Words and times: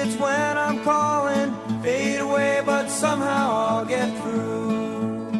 Digits 0.00 0.20
when 0.20 0.58
I'm 0.58 0.82
calling 0.84 1.52
fade 1.82 2.20
away, 2.20 2.62
but 2.64 2.88
somehow 2.90 3.50
I'll 3.52 3.86
get 3.86 4.08
through. 4.22 5.30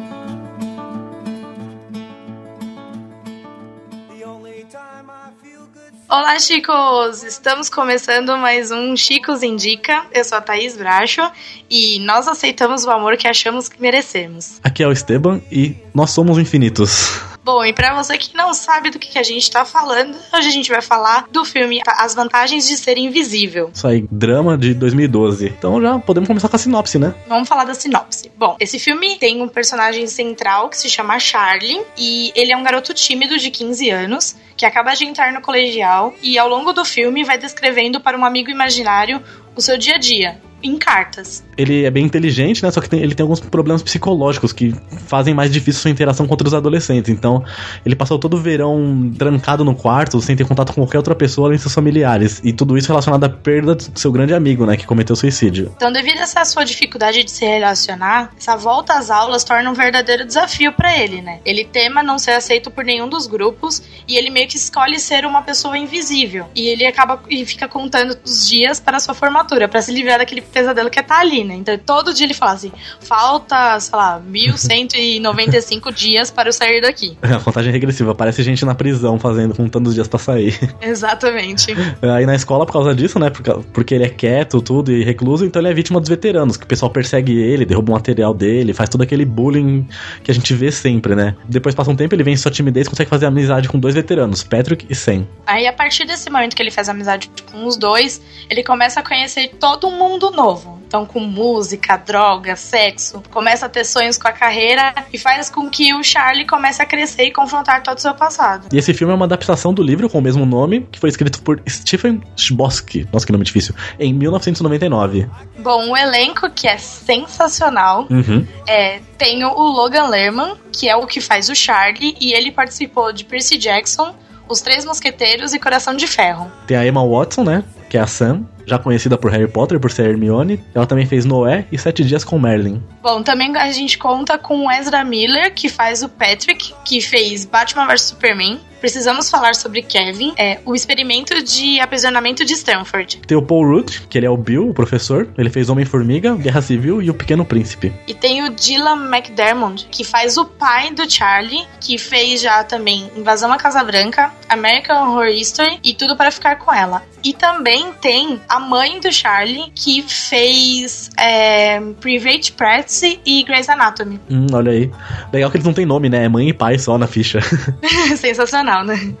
The 4.09 4.23
only 4.25 4.65
time 4.71 5.09
I 5.09 5.31
feel 5.41 5.67
good. 5.73 5.93
Olá, 6.09 6.39
Chicos! 6.39 7.23
Estamos 7.23 7.69
começando 7.69 8.37
mais 8.37 8.71
um 8.71 8.95
Chicos 8.95 9.43
Indica. 9.43 10.05
Eu 10.13 10.23
sou 10.23 10.37
a 10.37 10.41
Thaís 10.41 10.77
Bracho 10.77 11.21
e 11.69 11.99
nós 11.99 12.27
aceitamos 12.27 12.85
o 12.85 12.91
amor 12.91 13.17
que 13.17 13.27
achamos 13.27 13.67
que 13.67 13.81
merecemos. 13.81 14.59
Aqui 14.63 14.83
é 14.83 14.87
o 14.87 14.91
Esteban 14.91 15.41
e 15.51 15.75
nós 15.93 16.11
somos 16.11 16.37
infinitos. 16.37 17.30
Bom, 17.43 17.65
e 17.65 17.73
pra 17.73 17.95
você 17.95 18.17
que 18.17 18.35
não 18.35 18.53
sabe 18.53 18.91
do 18.91 18.99
que 18.99 19.09
que 19.09 19.17
a 19.17 19.23
gente 19.23 19.49
tá 19.49 19.65
falando, 19.65 20.15
hoje 20.33 20.47
a 20.47 20.51
gente 20.51 20.69
vai 20.69 20.81
falar 20.81 21.25
do 21.31 21.43
filme 21.43 21.81
As 21.87 22.13
Vantagens 22.13 22.67
de 22.67 22.77
Ser 22.77 22.97
Invisível. 22.97 23.71
Isso 23.73 23.87
aí, 23.87 24.05
drama 24.11 24.55
de 24.57 24.75
2012. 24.75 25.47
Então 25.47 25.81
já 25.81 25.97
podemos 25.97 26.27
começar 26.27 26.47
com 26.47 26.55
a 26.55 26.59
sinopse, 26.59 26.99
né? 26.99 27.15
Vamos 27.27 27.49
falar 27.49 27.63
da 27.63 27.73
sinopse. 27.73 28.31
Bom, 28.37 28.55
esse 28.59 28.77
filme 28.77 29.17
tem 29.17 29.41
um 29.41 29.47
personagem 29.47 30.05
central 30.05 30.69
que 30.69 30.77
se 30.77 30.87
chama 30.87 31.17
Charlie 31.17 31.81
e 31.97 32.31
ele 32.35 32.51
é 32.51 32.57
um 32.57 32.63
garoto 32.63 32.93
tímido 32.93 33.37
de 33.37 33.49
15 33.49 33.89
anos 33.89 34.35
que 34.55 34.65
acaba 34.65 34.93
de 34.93 35.05
entrar 35.05 35.33
no 35.33 35.41
colegial 35.41 36.13
e 36.21 36.37
ao 36.37 36.47
longo 36.47 36.71
do 36.71 36.85
filme 36.85 37.23
vai 37.23 37.39
descrevendo 37.39 37.99
para 37.99 38.17
um 38.17 38.23
amigo 38.23 38.51
imaginário 38.51 39.21
o 39.55 39.61
seu 39.61 39.77
dia 39.77 39.95
a 39.95 39.97
dia 39.97 40.50
em 40.63 40.77
cartas. 40.77 41.43
Ele 41.57 41.83
é 41.85 41.91
bem 41.91 42.05
inteligente, 42.05 42.63
né? 42.63 42.71
Só 42.71 42.81
que 42.81 42.89
tem- 42.89 43.01
ele 43.01 43.13
tem 43.15 43.23
alguns 43.23 43.39
problemas 43.39 43.81
psicológicos 43.83 44.51
que 44.53 44.73
fazem 45.07 45.33
mais 45.33 45.51
difícil 45.51 45.81
sua 45.81 45.91
interação 45.91 46.25
com 46.25 46.33
outros 46.33 46.53
adolescentes. 46.53 47.09
Então, 47.09 47.43
ele 47.85 47.95
passou 47.95 48.17
todo 48.19 48.35
o 48.35 48.39
verão 48.39 49.11
trancado 49.17 49.63
no 49.63 49.75
quarto, 49.75 50.19
sem 50.21 50.35
ter 50.35 50.45
contato 50.45 50.73
com 50.73 50.81
qualquer 50.81 50.97
outra 50.97 51.15
pessoa 51.15 51.47
além 51.47 51.57
de 51.57 51.61
seus 51.63 51.73
familiares. 51.73 52.41
E 52.43 52.53
tudo 52.53 52.77
isso 52.77 52.87
relacionado 52.87 53.23
à 53.23 53.29
perda 53.29 53.75
do 53.75 53.99
seu 53.99 54.11
grande 54.11 54.33
amigo, 54.33 54.65
né? 54.65 54.77
Que 54.77 54.85
cometeu 54.85 55.15
suicídio. 55.15 55.71
Então, 55.75 55.91
devido 55.91 56.19
a 56.19 56.21
essa 56.23 56.43
sua 56.45 56.63
dificuldade 56.63 57.23
de 57.23 57.31
se 57.31 57.45
relacionar, 57.45 58.31
essa 58.37 58.55
volta 58.55 58.93
às 58.93 59.09
aulas 59.09 59.43
torna 59.43 59.69
um 59.69 59.73
verdadeiro 59.73 60.25
desafio 60.25 60.71
pra 60.73 60.97
ele, 60.97 61.21
né? 61.21 61.39
Ele 61.45 61.63
tema 61.65 62.03
não 62.03 62.17
ser 62.19 62.31
aceito 62.31 62.69
por 62.71 62.83
nenhum 62.83 63.07
dos 63.07 63.27
grupos 63.27 63.81
e 64.07 64.17
ele 64.17 64.29
meio 64.29 64.47
que 64.47 64.57
escolhe 64.57 64.99
ser 64.99 65.25
uma 65.25 65.41
pessoa 65.41 65.77
invisível. 65.77 66.45
E 66.55 66.67
ele 66.67 66.85
acaba 66.85 67.21
e 67.29 67.45
fica 67.45 67.67
contando 67.67 68.17
os 68.23 68.47
dias 68.47 68.79
para 68.79 68.99
sua 68.99 69.13
formatura, 69.13 69.67
pra 69.67 69.81
se 69.81 69.91
livrar 69.91 70.19
daquele 70.19 70.41
pesadelo 70.51 70.89
que 70.89 71.01
tá 71.01 71.19
ali, 71.19 71.43
né? 71.43 71.55
Então, 71.55 71.77
todo 71.77 72.13
dia 72.13 72.25
ele 72.25 72.33
fala 72.33 72.53
assim: 72.53 72.71
falta, 72.99 73.79
sei 73.79 73.97
lá, 73.97 74.19
1195 74.19 75.91
dias 75.93 76.31
para 76.31 76.49
eu 76.49 76.53
sair 76.53 76.81
daqui. 76.81 77.17
A 77.21 77.39
contagem 77.39 77.71
regressiva. 77.71 78.13
Parece 78.13 78.43
gente 78.43 78.65
na 78.65 78.75
prisão 78.75 79.19
fazendo, 79.19 79.55
contando 79.55 79.87
os 79.87 79.95
dias 79.95 80.07
pra 80.07 80.19
sair. 80.19 80.57
Exatamente. 80.81 81.73
Aí 82.01 82.25
na 82.25 82.35
escola, 82.35 82.65
por 82.65 82.73
causa 82.73 82.93
disso, 82.93 83.17
né? 83.19 83.29
Porque 83.73 83.95
ele 83.95 84.03
é 84.03 84.09
quieto, 84.09 84.61
tudo, 84.61 84.91
e 84.91 85.03
recluso, 85.03 85.45
então 85.45 85.61
ele 85.61 85.69
é 85.69 85.73
vítima 85.73 85.99
dos 85.99 86.09
veteranos, 86.09 86.57
que 86.57 86.65
o 86.65 86.67
pessoal 86.67 86.91
persegue 86.91 87.37
ele, 87.37 87.65
derruba 87.65 87.91
o 87.91 87.95
material 87.95 88.33
dele, 88.33 88.73
faz 88.73 88.89
todo 88.89 89.01
aquele 89.01 89.25
bullying 89.25 89.87
que 90.23 90.31
a 90.31 90.33
gente 90.33 90.53
vê 90.53 90.71
sempre, 90.71 91.15
né? 91.15 91.35
Depois 91.47 91.73
passa 91.73 91.91
um 91.91 91.95
tempo, 91.95 92.13
ele 92.15 92.23
vence 92.23 92.41
sua 92.41 92.51
timidez 92.51 92.87
e 92.87 92.89
consegue 92.89 93.09
fazer 93.09 93.25
amizade 93.25 93.67
com 93.67 93.79
dois 93.79 93.95
veteranos, 93.95 94.43
Patrick 94.43 94.85
e 94.89 94.95
Sam. 94.95 95.25
Aí, 95.45 95.67
a 95.67 95.73
partir 95.73 96.05
desse 96.05 96.29
momento 96.29 96.55
que 96.55 96.61
ele 96.61 96.71
faz 96.71 96.89
amizade 96.89 97.29
com 97.51 97.65
os 97.65 97.77
dois, 97.77 98.21
ele 98.49 98.63
começa 98.63 98.99
a 98.99 99.03
conhecer 99.03 99.51
todo 99.59 99.89
mundo 99.91 100.31
novo. 100.31 100.40
Então, 100.87 101.05
com 101.05 101.21
música, 101.21 101.95
droga, 101.95 102.55
sexo, 102.57 103.23
começa 103.31 103.65
a 103.65 103.69
ter 103.69 103.85
sonhos 103.85 104.17
com 104.17 104.27
a 104.27 104.33
carreira 104.33 104.93
e 105.13 105.17
faz 105.17 105.49
com 105.49 105.69
que 105.69 105.93
o 105.93 106.03
Charlie 106.03 106.45
comece 106.45 106.81
a 106.81 106.85
crescer 106.85 107.23
e 107.23 107.31
confrontar 107.31 107.81
todo 107.81 107.97
o 107.97 108.01
seu 108.01 108.13
passado. 108.13 108.67
E 108.73 108.77
esse 108.77 108.93
filme 108.93 109.13
é 109.13 109.15
uma 109.15 109.23
adaptação 109.23 109.73
do 109.73 109.81
livro 109.81 110.09
com 110.09 110.17
o 110.17 110.21
mesmo 110.21 110.45
nome, 110.45 110.85
que 110.91 110.99
foi 110.99 111.07
escrito 111.09 111.41
por 111.43 111.61
Stephen 111.69 112.21
Chbosky, 112.35 113.07
nossa 113.13 113.25
que 113.25 113.31
nome 113.31 113.45
difícil, 113.45 113.73
em 113.97 114.13
1999. 114.13 115.29
Bom, 115.59 115.91
o 115.91 115.95
elenco, 115.95 116.49
que 116.49 116.67
é 116.67 116.77
sensacional, 116.77 118.05
Uhum. 118.09 118.45
é, 118.67 118.99
tem 119.17 119.43
o 119.45 119.53
Logan 119.61 120.07
Lerman, 120.07 120.55
que 120.73 120.89
é 120.89 120.95
o 120.95 121.05
que 121.07 121.21
faz 121.21 121.47
o 121.49 121.55
Charlie, 121.55 122.15
e 122.19 122.33
ele 122.33 122.51
participou 122.51 123.13
de 123.13 123.23
Percy 123.23 123.57
Jackson, 123.57 124.13
Os 124.49 124.59
Três 124.59 124.83
Mosqueteiros 124.83 125.53
e 125.53 125.59
Coração 125.59 125.95
de 125.95 126.05
Ferro. 126.07 126.51
Tem 126.67 126.75
a 126.75 126.85
Emma 126.85 127.01
Watson, 127.07 127.43
né? 127.43 127.63
Que 127.89 127.97
é 127.97 128.01
a 128.01 128.07
Sam, 128.07 128.43
já 128.65 128.77
conhecida 128.77 129.17
por 129.17 129.31
Harry 129.31 129.47
Potter, 129.47 129.79
por 129.79 129.91
ser 129.91 130.09
Hermione. 130.09 130.63
Ela 130.73 130.85
também 130.85 131.05
fez 131.05 131.25
Noé 131.25 131.65
e 131.71 131.77
Sete 131.77 132.03
Dias 132.03 132.23
com 132.23 132.39
Merlin. 132.39 132.81
Bom, 133.01 133.21
também 133.23 133.55
a 133.57 133.71
gente 133.71 133.97
conta 133.97 134.37
com 134.37 134.71
Ezra 134.71 135.03
Miller, 135.03 135.53
que 135.53 135.69
faz 135.69 136.03
o 136.03 136.09
Patrick, 136.09 136.73
que 136.85 137.01
fez 137.01 137.45
Batman 137.45 137.87
vs 137.87 138.01
Superman. 138.01 138.59
Precisamos 138.81 139.29
falar 139.29 139.53
sobre 139.53 139.83
Kevin, 139.83 140.33
é 140.37 140.59
o 140.65 140.73
experimento 140.73 141.41
de 141.43 141.79
aprisionamento 141.79 142.43
de 142.43 142.53
Stanford. 142.53 143.21
Tem 143.27 143.37
o 143.37 143.41
Paul 143.41 143.65
Rudd, 143.65 144.01
que 144.09 144.17
ele 144.17 144.25
é 144.25 144.29
o 144.29 144.35
Bill, 144.35 144.69
o 144.69 144.73
professor. 144.73 145.29
Ele 145.37 145.51
fez 145.51 145.69
Homem-Formiga, 145.69 146.35
Guerra 146.35 146.61
Civil 146.61 147.01
e 147.01 147.09
O 147.09 147.13
Pequeno 147.13 147.45
Príncipe. 147.45 147.93
E 148.07 148.13
tem 148.15 148.43
o 148.43 148.49
Dylan 148.49 149.07
McDermott, 149.15 149.87
que 149.91 150.03
faz 150.03 150.35
o 150.35 150.45
pai 150.45 150.91
do 150.91 151.09
Charlie, 151.09 151.67
que 151.79 151.99
fez 151.99 152.41
já 152.41 152.63
também 152.63 153.11
Invasão 153.15 153.53
à 153.53 153.57
Casa 153.57 153.83
Branca, 153.83 154.31
American 154.49 155.09
Horror 155.09 155.27
History 155.27 155.79
e 155.83 155.93
Tudo 155.93 156.17
para 156.17 156.31
Ficar 156.31 156.55
com 156.57 156.73
Ela. 156.73 157.03
E 157.23 157.33
também 157.33 157.93
tem 158.01 158.41
a 158.49 158.59
mãe 158.59 158.99
do 158.99 159.11
Charlie, 159.11 159.71
que 159.75 160.01
fez 160.01 161.11
é, 161.19 161.79
Private 161.99 162.51
Practice 162.53 163.19
e 163.23 163.43
Grey's 163.43 163.69
Anatomy. 163.69 164.19
Hum, 164.27 164.47
olha 164.51 164.71
aí. 164.71 164.91
Legal 165.31 165.51
que 165.51 165.57
eles 165.57 165.67
não 165.67 165.73
têm 165.73 165.85
nome, 165.85 166.09
né? 166.09 166.25
É 166.25 166.29
mãe 166.29 166.49
e 166.49 166.53
pai 166.53 166.79
só 166.79 166.97
na 166.97 167.05
ficha. 167.05 167.39
Sensacional, 168.17 168.70
né? 168.83 169.13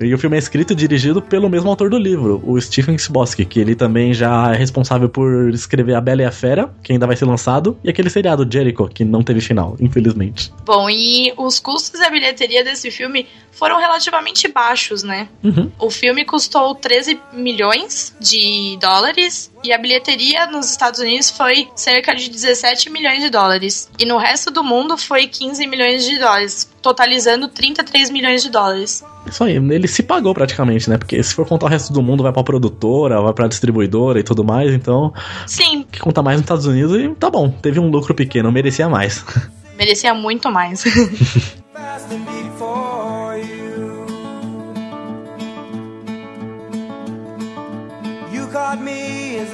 e 0.00 0.12
o 0.14 0.18
filme 0.18 0.36
é 0.36 0.38
escrito 0.38 0.72
e 0.72 0.76
dirigido 0.76 1.20
pelo 1.20 1.48
mesmo 1.48 1.68
autor 1.68 1.90
do 1.90 1.98
livro, 1.98 2.42
o 2.44 2.60
Stephen 2.60 2.98
Chbosky, 2.98 3.44
que 3.44 3.60
ele 3.60 3.74
também 3.74 4.12
já 4.14 4.52
é 4.52 4.56
responsável 4.56 5.08
por 5.08 5.50
escrever 5.50 5.94
A 5.94 6.00
Bela 6.00 6.22
e 6.22 6.24
a 6.24 6.32
Fera, 6.32 6.74
que 6.82 6.92
ainda 6.92 7.06
vai 7.06 7.16
ser 7.16 7.24
lançado, 7.24 7.78
e 7.84 7.90
aquele 7.90 8.10
seriado 8.10 8.46
Jericho, 8.50 8.88
que 8.88 9.04
não 9.04 9.22
teve 9.22 9.40
final, 9.40 9.76
infelizmente. 9.80 10.52
Bom, 10.64 10.88
e 10.88 11.32
os 11.36 11.58
custos 11.58 12.00
e 12.00 12.04
a 12.04 12.10
bilheteria 12.10 12.64
desse 12.64 12.90
filme 12.90 13.26
foram 13.52 13.78
relativamente 13.78 14.48
baixos, 14.48 15.02
né? 15.02 15.28
Uhum. 15.42 15.70
O 15.78 15.90
filme 15.90 16.24
custou 16.24 16.74
13 16.74 17.20
milhões 17.32 18.14
de 18.20 18.76
dólares 18.80 19.52
e 19.64 19.72
a 19.72 19.78
bilheteria 19.78 20.46
nos 20.46 20.70
Estados 20.70 21.00
Unidos 21.00 21.30
foi 21.30 21.68
cerca 21.74 22.14
de 22.14 22.28
17 22.28 22.90
milhões 22.90 23.22
de 23.22 23.30
dólares. 23.30 23.88
E 23.98 24.04
no 24.04 24.18
resto 24.18 24.50
do 24.50 24.62
mundo 24.62 24.98
foi 24.98 25.26
15 25.26 25.66
milhões 25.66 26.04
de 26.04 26.18
dólares, 26.18 26.70
totalizando 26.82 27.48
33 27.48 28.10
milhões 28.10 28.42
de 28.42 28.50
dólares. 28.50 29.02
Isso 29.26 29.42
aí, 29.42 29.56
ele 29.56 29.88
se 29.88 30.02
pagou 30.02 30.34
praticamente, 30.34 30.90
né? 30.90 30.98
Porque 30.98 31.22
se 31.22 31.34
for 31.34 31.46
contar 31.46 31.64
o 31.64 31.68
resto 31.70 31.94
do 31.94 32.02
mundo, 32.02 32.22
vai 32.22 32.32
pra 32.32 32.44
produtora, 32.44 33.22
vai 33.22 33.32
pra 33.32 33.48
distribuidora 33.48 34.20
e 34.20 34.22
tudo 34.22 34.44
mais, 34.44 34.74
então, 34.74 35.14
Sim, 35.46 35.86
que 35.90 35.98
conta 35.98 36.22
mais 36.22 36.36
nos 36.36 36.44
Estados 36.44 36.66
Unidos 36.66 37.00
e 37.00 37.08
tá 37.14 37.30
bom, 37.30 37.50
teve 37.50 37.80
um 37.80 37.88
lucro 37.88 38.14
pequeno, 38.14 38.52
merecia 38.52 38.88
mais. 38.88 39.24
merecia 39.78 40.12
muito 40.12 40.50
mais. 40.50 40.84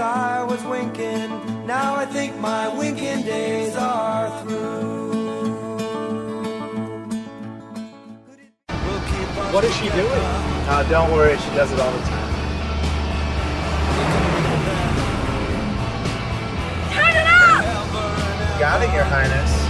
I 0.01 0.43
was 0.43 0.63
winking. 0.65 1.29
Now 1.67 1.95
I 1.95 2.07
think 2.07 2.37
my 2.39 2.69
winking 2.77 3.23
days 3.23 3.77
are 3.77 4.43
through. 4.43 5.11
We'll 8.69 9.05
keep 9.13 9.39
on 9.39 9.53
What 9.53 9.65
is 9.65 9.77
she 9.77 9.89
doing? 9.91 10.25
Uh, 10.73 10.83
don't 10.89 11.13
worry, 11.13 11.37
she 11.37 11.51
does 11.51 11.71
it 11.71 11.79
all 11.79 11.93
the 11.93 11.99
time. 11.99 12.35
Turn 16.95 17.15
it 17.15 17.27
up! 17.27 18.59
Got 18.59 18.83
it, 18.83 18.93
Your 18.95 19.05
Highness. 19.05 19.61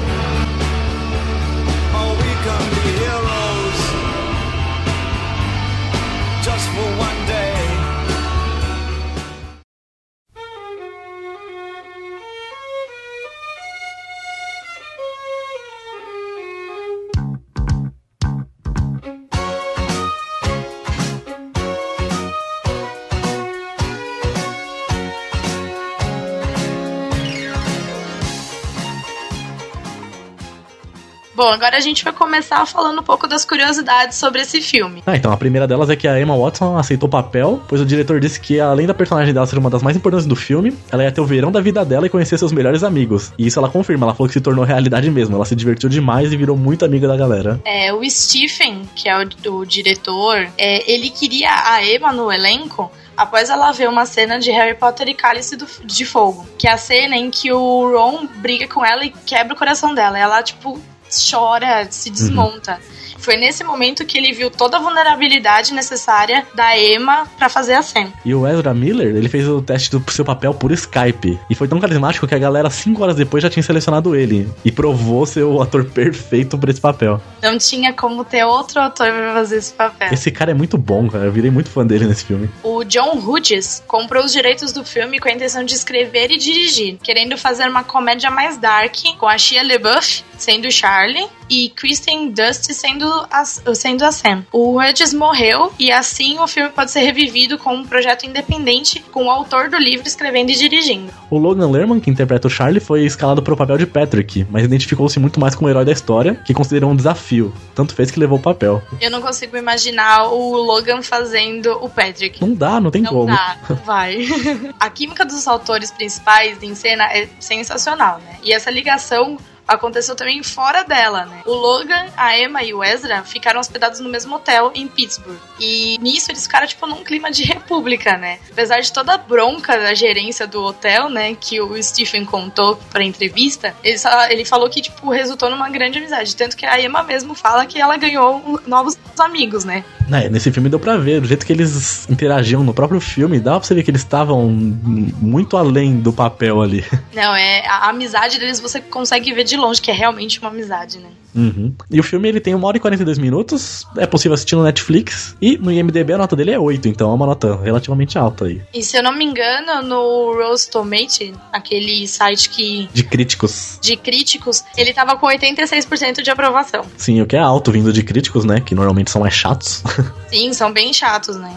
Bom, 31.40 31.48
agora 31.48 31.78
a 31.78 31.80
gente 31.80 32.04
vai 32.04 32.12
começar 32.12 32.66
falando 32.66 33.00
um 33.00 33.02
pouco 33.02 33.26
das 33.26 33.46
curiosidades 33.46 34.18
sobre 34.18 34.42
esse 34.42 34.60
filme. 34.60 35.02
Ah, 35.06 35.16
então 35.16 35.32
a 35.32 35.38
primeira 35.38 35.66
delas 35.66 35.88
é 35.88 35.96
que 35.96 36.06
a 36.06 36.20
Emma 36.20 36.36
Watson 36.36 36.76
aceitou 36.76 37.06
o 37.06 37.10
papel, 37.10 37.62
pois 37.66 37.80
o 37.80 37.86
diretor 37.86 38.20
disse 38.20 38.38
que 38.38 38.60
além 38.60 38.86
da 38.86 38.92
personagem 38.92 39.32
dela 39.32 39.46
ser 39.46 39.56
uma 39.56 39.70
das 39.70 39.82
mais 39.82 39.96
importantes 39.96 40.26
do 40.26 40.36
filme, 40.36 40.76
ela 40.92 41.02
ia 41.02 41.10
ter 41.10 41.22
o 41.22 41.24
verão 41.24 41.50
da 41.50 41.58
vida 41.62 41.82
dela 41.82 42.04
e 42.04 42.10
conhecer 42.10 42.36
seus 42.36 42.52
melhores 42.52 42.84
amigos. 42.84 43.32
E 43.38 43.46
isso 43.46 43.58
ela 43.58 43.70
confirma, 43.70 44.04
ela 44.04 44.14
falou 44.14 44.28
que 44.28 44.34
se 44.34 44.40
tornou 44.42 44.66
realidade 44.66 45.10
mesmo. 45.10 45.34
Ela 45.34 45.46
se 45.46 45.56
divertiu 45.56 45.88
demais 45.88 46.30
e 46.30 46.36
virou 46.36 46.58
muito 46.58 46.84
amiga 46.84 47.08
da 47.08 47.16
galera. 47.16 47.58
É, 47.64 47.90
o 47.90 48.02
Stephen, 48.10 48.82
que 48.94 49.08
é 49.08 49.16
o, 49.18 49.52
o 49.54 49.64
diretor, 49.64 50.46
é, 50.58 50.92
ele 50.92 51.08
queria 51.08 51.48
a 51.54 51.82
Emma 51.82 52.12
no 52.12 52.30
elenco 52.30 52.92
após 53.16 53.48
ela 53.48 53.72
ver 53.72 53.88
uma 53.88 54.04
cena 54.04 54.38
de 54.38 54.50
Harry 54.50 54.74
Potter 54.74 55.08
e 55.08 55.14
Cálice 55.14 55.56
do- 55.56 55.66
de 55.86 56.04
Fogo. 56.04 56.46
Que 56.58 56.68
é 56.68 56.72
a 56.72 56.76
cena 56.76 57.16
em 57.16 57.30
que 57.30 57.50
o 57.50 57.90
Ron 57.90 58.26
briga 58.36 58.68
com 58.68 58.84
ela 58.84 59.06
e 59.06 59.10
quebra 59.24 59.54
o 59.54 59.58
coração 59.58 59.94
dela. 59.94 60.18
Ela, 60.18 60.42
tipo, 60.42 60.78
chora, 61.10 61.86
se 61.90 62.10
desmonta. 62.10 62.78
Foi 63.20 63.36
nesse 63.36 63.62
momento 63.62 64.04
que 64.04 64.16
ele 64.16 64.32
viu 64.32 64.50
toda 64.50 64.78
a 64.78 64.80
vulnerabilidade 64.80 65.74
necessária 65.74 66.46
da 66.54 66.76
Emma 66.76 67.26
pra 67.38 67.50
fazer 67.50 67.74
a 67.74 67.82
cena. 67.82 68.12
E 68.24 68.34
o 68.34 68.46
Ezra 68.46 68.72
Miller, 68.72 69.14
ele 69.14 69.28
fez 69.28 69.46
o 69.46 69.60
teste 69.60 69.90
do 69.90 70.02
seu 70.10 70.24
papel 70.24 70.54
por 70.54 70.72
Skype. 70.72 71.38
E 71.48 71.54
foi 71.54 71.68
tão 71.68 71.78
carismático 71.78 72.26
que 72.26 72.34
a 72.34 72.38
galera, 72.38 72.70
cinco 72.70 73.02
horas 73.02 73.14
depois, 73.14 73.42
já 73.42 73.50
tinha 73.50 73.62
selecionado 73.62 74.16
ele. 74.16 74.48
E 74.64 74.72
provou 74.72 75.26
ser 75.26 75.42
o 75.42 75.60
ator 75.60 75.84
perfeito 75.84 76.56
pra 76.56 76.70
esse 76.70 76.80
papel. 76.80 77.20
Não 77.42 77.58
tinha 77.58 77.92
como 77.92 78.24
ter 78.24 78.44
outro 78.44 78.80
ator 78.80 79.12
pra 79.12 79.34
fazer 79.34 79.56
esse 79.56 79.74
papel. 79.74 80.08
Esse 80.12 80.30
cara 80.30 80.52
é 80.52 80.54
muito 80.54 80.78
bom, 80.78 81.06
cara. 81.08 81.26
Eu 81.26 81.32
virei 81.32 81.50
muito 81.50 81.68
fã 81.68 81.86
dele 81.86 82.06
nesse 82.06 82.24
filme. 82.24 82.48
O 82.62 82.84
John 82.84 83.18
Hughes 83.18 83.82
comprou 83.86 84.24
os 84.24 84.32
direitos 84.32 84.72
do 84.72 84.82
filme 84.82 85.20
com 85.20 85.28
a 85.28 85.32
intenção 85.32 85.62
de 85.62 85.74
escrever 85.74 86.30
e 86.30 86.38
dirigir, 86.38 86.96
querendo 87.02 87.36
fazer 87.36 87.68
uma 87.68 87.84
comédia 87.84 88.30
mais 88.30 88.56
dark, 88.56 88.96
com 89.18 89.28
a 89.28 89.36
Shia 89.36 89.62
LaBeouf 89.62 90.24
sendo 90.42 90.70
Charlie 90.70 91.26
e 91.48 91.68
Kristen 91.70 92.30
Dust 92.30 92.72
sendo 92.72 93.06
a, 93.30 93.44
sendo 93.44 94.04
a 94.04 94.12
Sam. 94.12 94.44
O 94.52 94.78
Hughes 94.78 95.12
morreu 95.12 95.72
e 95.78 95.90
assim 95.90 96.38
o 96.38 96.46
filme 96.46 96.70
pode 96.70 96.90
ser 96.90 97.00
revivido 97.00 97.58
como 97.58 97.76
um 97.76 97.86
projeto 97.86 98.24
independente 98.24 99.00
com 99.10 99.26
o 99.26 99.30
autor 99.30 99.68
do 99.68 99.76
livro 99.76 100.06
escrevendo 100.06 100.50
e 100.50 100.54
dirigindo. 100.54 101.12
O 101.30 101.38
Logan 101.38 101.68
Lerman, 101.68 102.00
que 102.00 102.10
interpreta 102.10 102.46
o 102.46 102.50
Charlie, 102.50 102.80
foi 102.80 103.04
escalado 103.04 103.42
para 103.42 103.54
o 103.54 103.56
papel 103.56 103.78
de 103.78 103.86
Patrick, 103.86 104.46
mas 104.50 104.64
identificou-se 104.64 105.18
muito 105.18 105.40
mais 105.40 105.54
como 105.54 105.66
o 105.66 105.70
herói 105.70 105.84
da 105.84 105.92
história, 105.92 106.34
que 106.34 106.54
considerou 106.54 106.90
um 106.90 106.96
desafio. 106.96 107.52
Tanto 107.74 107.94
fez 107.94 108.10
que 108.10 108.20
levou 108.20 108.38
o 108.38 108.42
papel. 108.42 108.82
Eu 109.00 109.10
não 109.10 109.20
consigo 109.20 109.56
imaginar 109.56 110.28
o 110.28 110.56
Logan 110.56 111.02
fazendo 111.02 111.72
o 111.82 111.88
Patrick. 111.88 112.40
Não 112.40 112.54
dá, 112.54 112.80
não 112.80 112.90
tem 112.90 113.02
Não 113.02 113.12
como. 113.12 113.26
dá, 113.26 113.56
não 113.68 113.76
vai. 113.76 114.26
a 114.78 114.90
química 114.90 115.24
dos 115.24 115.46
autores 115.46 115.90
principais 115.90 116.62
em 116.62 116.74
cena 116.74 117.04
é 117.04 117.28
sensacional, 117.38 118.18
né? 118.20 118.38
E 118.42 118.52
essa 118.52 118.70
ligação 118.70 119.38
aconteceu 119.74 120.14
também 120.16 120.42
fora 120.42 120.82
dela, 120.82 121.24
né? 121.24 121.42
O 121.46 121.52
Logan, 121.54 122.06
a 122.16 122.38
Emma 122.38 122.62
e 122.62 122.74
o 122.74 122.82
Ezra 122.82 123.22
ficaram 123.24 123.60
hospedados 123.60 124.00
no 124.00 124.08
mesmo 124.08 124.34
hotel 124.36 124.70
em 124.74 124.86
Pittsburgh. 124.88 125.38
E 125.58 125.96
nisso 126.00 126.30
eles 126.30 126.42
ficaram, 126.42 126.66
tipo, 126.66 126.86
num 126.86 127.04
clima 127.04 127.30
de 127.30 127.44
república, 127.50 128.16
né? 128.16 128.38
Apesar 128.50 128.80
de 128.80 128.92
toda 128.92 129.14
a 129.14 129.18
bronca 129.18 129.78
da 129.78 129.94
gerência 129.94 130.46
do 130.46 130.62
hotel, 130.62 131.08
né? 131.08 131.34
Que 131.40 131.60
o 131.60 131.80
Stephen 131.82 132.24
contou 132.24 132.76
pra 132.90 133.04
entrevista, 133.04 133.74
ele, 133.82 133.98
só- 133.98 134.26
ele 134.28 134.44
falou 134.44 134.68
que, 134.68 134.80
tipo, 134.82 135.10
resultou 135.10 135.48
numa 135.50 135.68
grande 135.70 135.98
amizade. 135.98 136.34
Tanto 136.36 136.56
que 136.56 136.66
a 136.66 136.80
Emma 136.80 137.02
mesmo 137.02 137.34
fala 137.34 137.64
que 137.66 137.80
ela 137.80 137.96
ganhou 137.96 138.60
novos 138.66 138.98
amigos, 139.18 139.64
né? 139.64 139.84
É, 140.12 140.28
nesse 140.28 140.50
filme 140.50 140.68
deu 140.68 140.78
pra 140.78 140.96
ver, 140.96 141.20
do 141.20 141.28
jeito 141.28 141.46
que 141.46 141.52
eles 141.52 142.08
interagiam 142.08 142.64
no 142.64 142.74
próprio 142.74 143.00
filme, 143.00 143.38
dava 143.38 143.60
pra 143.60 143.66
você 143.66 143.74
ver 143.74 143.82
que 143.82 143.90
eles 143.90 144.02
estavam 144.02 144.48
muito 144.50 145.56
além 145.56 146.00
do 146.00 146.12
papel 146.12 146.60
ali. 146.60 146.84
Não, 147.14 147.34
é 147.34 147.66
a 147.66 147.88
amizade 147.88 148.38
deles 148.38 148.60
você 148.60 148.80
consegue 148.80 149.32
ver 149.32 149.44
de 149.44 149.56
longe, 149.56 149.80
que 149.80 149.90
é 149.90 149.94
realmente 149.94 150.40
uma 150.40 150.48
amizade, 150.48 150.98
né? 150.98 151.08
Uhum. 151.34 151.72
E 151.90 152.00
o 152.00 152.02
filme 152.02 152.28
ele 152.28 152.40
tem 152.40 152.54
1 152.54 152.64
hora 152.64 152.76
e 152.76 152.80
42 152.80 153.18
minutos, 153.18 153.86
é 153.96 154.06
possível 154.06 154.34
assistir 154.34 154.56
no 154.56 154.62
Netflix, 154.64 155.36
e 155.40 155.56
no 155.58 155.70
IMDB 155.70 156.12
a 156.12 156.18
nota 156.18 156.34
dele 156.36 156.50
é 156.52 156.58
8, 156.58 156.88
então 156.88 157.10
é 157.10 157.14
uma 157.14 157.26
nota 157.26 157.56
relativamente 157.62 158.18
alta 158.18 158.46
aí. 158.46 158.60
E 158.74 158.82
se 158.82 158.96
eu 158.96 159.02
não 159.02 159.12
me 159.12 159.24
engano, 159.24 159.82
no 159.82 160.34
Rose 160.34 160.70
Tomate, 160.70 161.32
aquele 161.52 162.06
site 162.08 162.50
que 162.50 162.88
De 162.92 163.04
críticos. 163.04 163.78
de 163.80 163.96
críticos, 163.96 164.62
ele 164.76 164.92
tava 164.92 165.16
com 165.16 165.26
86% 165.26 166.22
de 166.22 166.30
aprovação. 166.30 166.84
Sim, 166.96 167.20
o 167.22 167.26
que 167.26 167.36
é 167.36 167.40
alto 167.40 167.70
vindo 167.72 167.92
de 167.92 168.02
críticos, 168.02 168.44
né? 168.44 168.60
Que 168.60 168.74
normalmente 168.74 169.10
são 169.10 169.20
mais 169.20 169.34
chatos. 169.34 169.82
Sim, 170.30 170.52
são 170.52 170.72
bem 170.72 170.92
chatos, 170.92 171.36
né? 171.36 171.52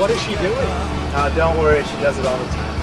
What 0.00 0.10
is 0.10 0.22
she 0.22 0.34
doing? 0.36 0.70
Uh, 1.12 1.28
don't 1.36 1.58
worry, 1.58 1.84
she 1.84 1.92
does 2.00 2.18
it 2.18 2.24
all 2.24 2.38
the 2.38 2.46
time. 2.46 2.80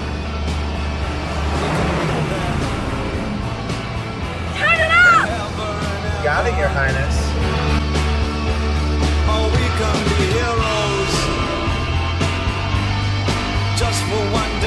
Turn 4.54 4.78
it 4.78 4.92
up! 4.92 5.26
Got 6.22 6.46
it, 6.46 6.56
Your 6.56 6.68
Highness. 6.68 7.18
Oh, 9.26 9.50
we 9.50 9.66
can 9.82 9.98
be 10.14 10.30
heroes 10.30 11.14
just 13.76 14.00
for 14.04 14.22
one 14.30 14.57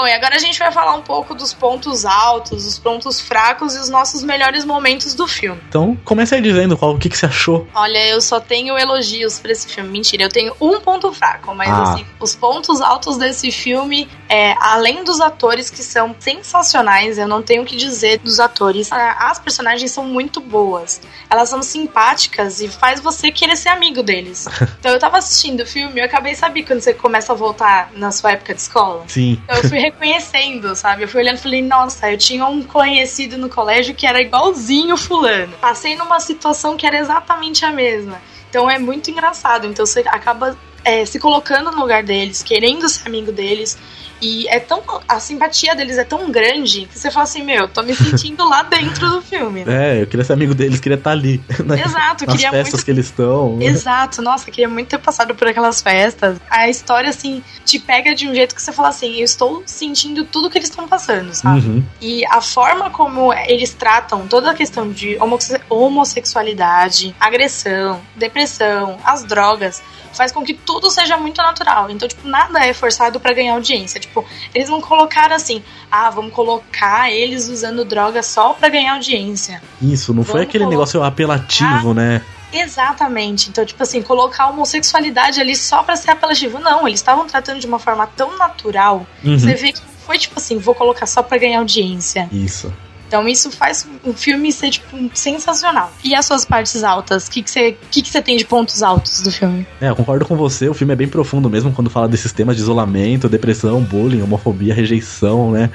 Bom, 0.00 0.06
e 0.08 0.14
agora 0.14 0.34
a 0.36 0.38
gente 0.38 0.58
vai 0.58 0.72
falar 0.72 0.94
um 0.94 1.02
pouco 1.02 1.34
dos 1.34 1.52
pontos 1.52 2.06
altos, 2.06 2.64
os 2.64 2.78
pontos 2.78 3.20
fracos 3.20 3.74
e 3.74 3.78
os 3.80 3.90
nossos 3.90 4.22
melhores 4.22 4.64
momentos 4.64 5.12
do 5.12 5.28
filme. 5.28 5.60
Então, 5.68 5.94
comece 6.06 6.34
aí 6.34 6.40
dizendo 6.40 6.74
qual, 6.74 6.94
o 6.94 6.98
que, 6.98 7.10
que 7.10 7.18
você 7.18 7.26
achou. 7.26 7.68
Olha, 7.74 8.08
eu 8.08 8.18
só 8.22 8.40
tenho 8.40 8.78
elogios 8.78 9.38
pra 9.38 9.52
esse 9.52 9.68
filme. 9.68 9.90
Mentira, 9.90 10.22
eu 10.22 10.30
tenho 10.30 10.54
um 10.58 10.80
ponto 10.80 11.12
fraco, 11.12 11.54
mas 11.54 11.68
Ah. 11.68 11.82
assim, 11.82 12.06
os 12.18 12.34
pontos 12.34 12.80
altos 12.80 13.18
desse 13.18 13.52
filme, 13.52 14.08
é, 14.26 14.54
além 14.58 15.04
dos 15.04 15.20
atores 15.20 15.68
que 15.68 15.82
são 15.82 16.16
sensacionais, 16.18 17.18
eu 17.18 17.28
não 17.28 17.42
tenho 17.42 17.62
o 17.62 17.66
que 17.66 17.76
dizer 17.76 18.20
dos 18.20 18.40
atores. 18.40 18.90
Ah, 18.90 19.28
As 19.30 19.38
personagens 19.38 19.90
são 19.90 20.04
muito 20.04 20.40
boas. 20.40 20.98
Elas 21.28 21.50
são 21.50 21.62
simpáticas 21.62 22.62
e 22.62 22.68
faz 22.68 23.00
você 23.00 23.30
querer 23.30 23.56
ser 23.56 23.68
amigo 23.68 24.02
deles. 24.02 24.46
Então 24.80 24.92
eu 24.92 24.98
tava 24.98 25.18
assistindo 25.18 25.60
o 25.60 25.66
filme 25.66 25.96
e 25.96 25.98
eu 26.00 26.06
acabei, 26.06 26.34
sabe 26.34 26.62
quando 26.62 26.80
você 26.80 26.94
começa 26.94 27.34
a 27.34 27.36
voltar 27.36 27.90
na 27.94 28.10
sua 28.10 28.32
época 28.32 28.54
de 28.54 28.62
escola? 28.62 29.04
Sim. 29.08 29.38
Então 29.44 29.56
eu 29.58 29.68
fui 29.68 29.78
reconhecendo, 29.90 30.74
sabe? 30.74 31.04
Eu 31.04 31.08
fui 31.08 31.20
olhando 31.20 31.36
e 31.36 31.40
falei, 31.40 31.62
nossa, 31.62 32.10
eu 32.10 32.16
tinha 32.16 32.46
um 32.46 32.62
conhecido 32.62 33.36
no 33.36 33.48
colégio 33.48 33.94
que 33.94 34.06
era 34.06 34.20
igualzinho 34.20 34.96
fulano. 34.96 35.52
Passei 35.60 35.96
numa 35.96 36.20
situação 36.20 36.76
que 36.76 36.86
era 36.86 36.98
exatamente 36.98 37.64
a 37.64 37.72
mesma. 37.72 38.20
Então 38.48 38.70
é 38.70 38.78
muito 38.78 39.10
engraçado. 39.10 39.66
Então 39.66 39.84
você 39.84 40.00
acaba 40.06 40.56
é, 40.84 41.04
se 41.04 41.18
colocando 41.18 41.70
no 41.70 41.80
lugar 41.80 42.02
deles, 42.02 42.42
querendo 42.42 42.88
ser 42.88 43.06
amigo 43.06 43.32
deles. 43.32 43.78
E 44.20 44.46
é 44.48 44.60
tão. 44.60 44.82
A 45.08 45.18
simpatia 45.20 45.74
deles 45.74 45.96
é 45.98 46.04
tão 46.04 46.30
grande 46.30 46.86
que 46.86 46.98
você 46.98 47.10
fala 47.10 47.24
assim, 47.24 47.42
meu, 47.42 47.68
tô 47.68 47.82
me 47.82 47.94
sentindo 47.94 48.46
lá 48.48 48.62
dentro 48.62 49.08
do 49.10 49.22
filme. 49.22 49.64
né? 49.64 49.98
É, 49.98 50.02
eu 50.02 50.06
queria 50.06 50.24
ser 50.24 50.32
amigo 50.34 50.54
deles, 50.54 50.78
queria 50.80 50.96
estar 50.98 51.10
ali. 51.12 51.40
Né? 51.64 51.82
Exato, 51.84 52.24
Nas 52.26 52.34
queria 52.34 52.50
festas 52.50 52.72
muito 52.72 52.84
que 52.84 52.90
eles 52.90 53.06
estão. 53.06 53.58
Exato, 53.60 54.22
nossa, 54.22 54.50
queria 54.50 54.68
muito 54.68 54.88
ter 54.88 54.98
passado 54.98 55.34
por 55.34 55.46
aquelas 55.46 55.80
festas. 55.82 56.38
A 56.50 56.68
história, 56.68 57.10
assim, 57.10 57.42
te 57.64 57.78
pega 57.78 58.14
de 58.14 58.26
um 58.28 58.34
jeito 58.34 58.54
que 58.54 58.62
você 58.62 58.72
fala 58.72 58.88
assim: 58.88 59.16
eu 59.16 59.24
estou 59.24 59.62
sentindo 59.66 60.24
tudo 60.24 60.48
que 60.50 60.58
eles 60.58 60.68
estão 60.68 60.88
passando, 60.88 61.32
sabe? 61.34 61.60
Uhum. 61.66 61.84
E 62.00 62.24
a 62.26 62.40
forma 62.40 62.90
como 62.90 63.32
eles 63.32 63.72
tratam 63.74 64.26
toda 64.26 64.50
a 64.50 64.54
questão 64.54 64.90
de 64.90 65.16
homosse- 65.20 65.60
homossexualidade, 65.68 67.14
agressão, 67.20 68.00
depressão, 68.16 68.98
as 69.04 69.24
drogas, 69.24 69.82
faz 70.12 70.32
com 70.32 70.44
que 70.44 70.54
tudo 70.54 70.90
seja 70.90 71.16
muito 71.16 71.38
natural. 71.38 71.88
Então, 71.90 72.08
tipo, 72.08 72.26
nada 72.26 72.64
é 72.66 72.74
forçado 72.74 73.20
pra 73.20 73.32
ganhar 73.32 73.54
audiência. 73.54 74.00
Tipo, 74.00 74.09
eles 74.54 74.68
não 74.68 74.80
colocaram 74.80 75.34
assim, 75.36 75.62
ah, 75.90 76.10
vamos 76.10 76.32
colocar 76.32 77.10
eles 77.10 77.48
usando 77.48 77.84
droga 77.84 78.22
só 78.22 78.52
pra 78.52 78.68
ganhar 78.68 78.94
audiência. 78.94 79.62
Isso, 79.80 80.12
não 80.14 80.22
foi 80.24 80.32
Vamos 80.32 80.48
aquele 80.48 80.64
colocar- 80.64 80.76
negócio 80.76 81.02
apelativo, 81.02 81.94
né? 81.94 82.22
Exatamente. 82.52 83.48
Então, 83.48 83.64
tipo 83.64 83.82
assim, 83.82 84.02
colocar 84.02 84.44
a 84.44 84.48
homossexualidade 84.50 85.40
ali 85.40 85.54
só 85.54 85.82
pra 85.82 85.94
ser 85.96 86.10
apelativo. 86.10 86.58
Não, 86.58 86.86
eles 86.86 86.98
estavam 87.00 87.26
tratando 87.26 87.60
de 87.60 87.66
uma 87.66 87.78
forma 87.78 88.06
tão 88.08 88.36
natural. 88.36 89.06
Uhum. 89.24 89.38
Você 89.38 89.54
vê 89.54 89.72
que 89.72 89.80
não 89.80 89.88
foi 90.06 90.18
tipo 90.18 90.38
assim, 90.38 90.58
vou 90.58 90.74
colocar 90.74 91.06
só 91.06 91.22
pra 91.22 91.38
ganhar 91.38 91.58
audiência. 91.60 92.28
Isso. 92.32 92.72
Então 93.10 93.26
isso 93.26 93.50
faz 93.50 93.84
o 94.04 94.12
filme 94.12 94.52
ser, 94.52 94.70
tipo, 94.70 94.96
sensacional. 95.12 95.92
E 96.04 96.14
as 96.14 96.24
suas 96.24 96.44
partes 96.44 96.84
altas? 96.84 97.26
O 97.26 97.30
que, 97.32 97.42
que, 97.42 97.50
você, 97.50 97.76
que, 97.90 98.02
que 98.02 98.08
você 98.08 98.22
tem 98.22 98.36
de 98.36 98.44
pontos 98.44 98.84
altos 98.84 99.20
do 99.20 99.32
filme? 99.32 99.66
É, 99.80 99.88
eu 99.88 99.96
concordo 99.96 100.24
com 100.24 100.36
você, 100.36 100.68
o 100.68 100.74
filme 100.74 100.92
é 100.92 100.96
bem 100.96 101.08
profundo 101.08 101.50
mesmo 101.50 101.72
quando 101.72 101.90
fala 101.90 102.06
desses 102.06 102.32
temas 102.32 102.54
de 102.54 102.62
isolamento, 102.62 103.28
depressão, 103.28 103.82
bullying, 103.82 104.22
homofobia, 104.22 104.72
rejeição, 104.72 105.50
né? 105.50 105.70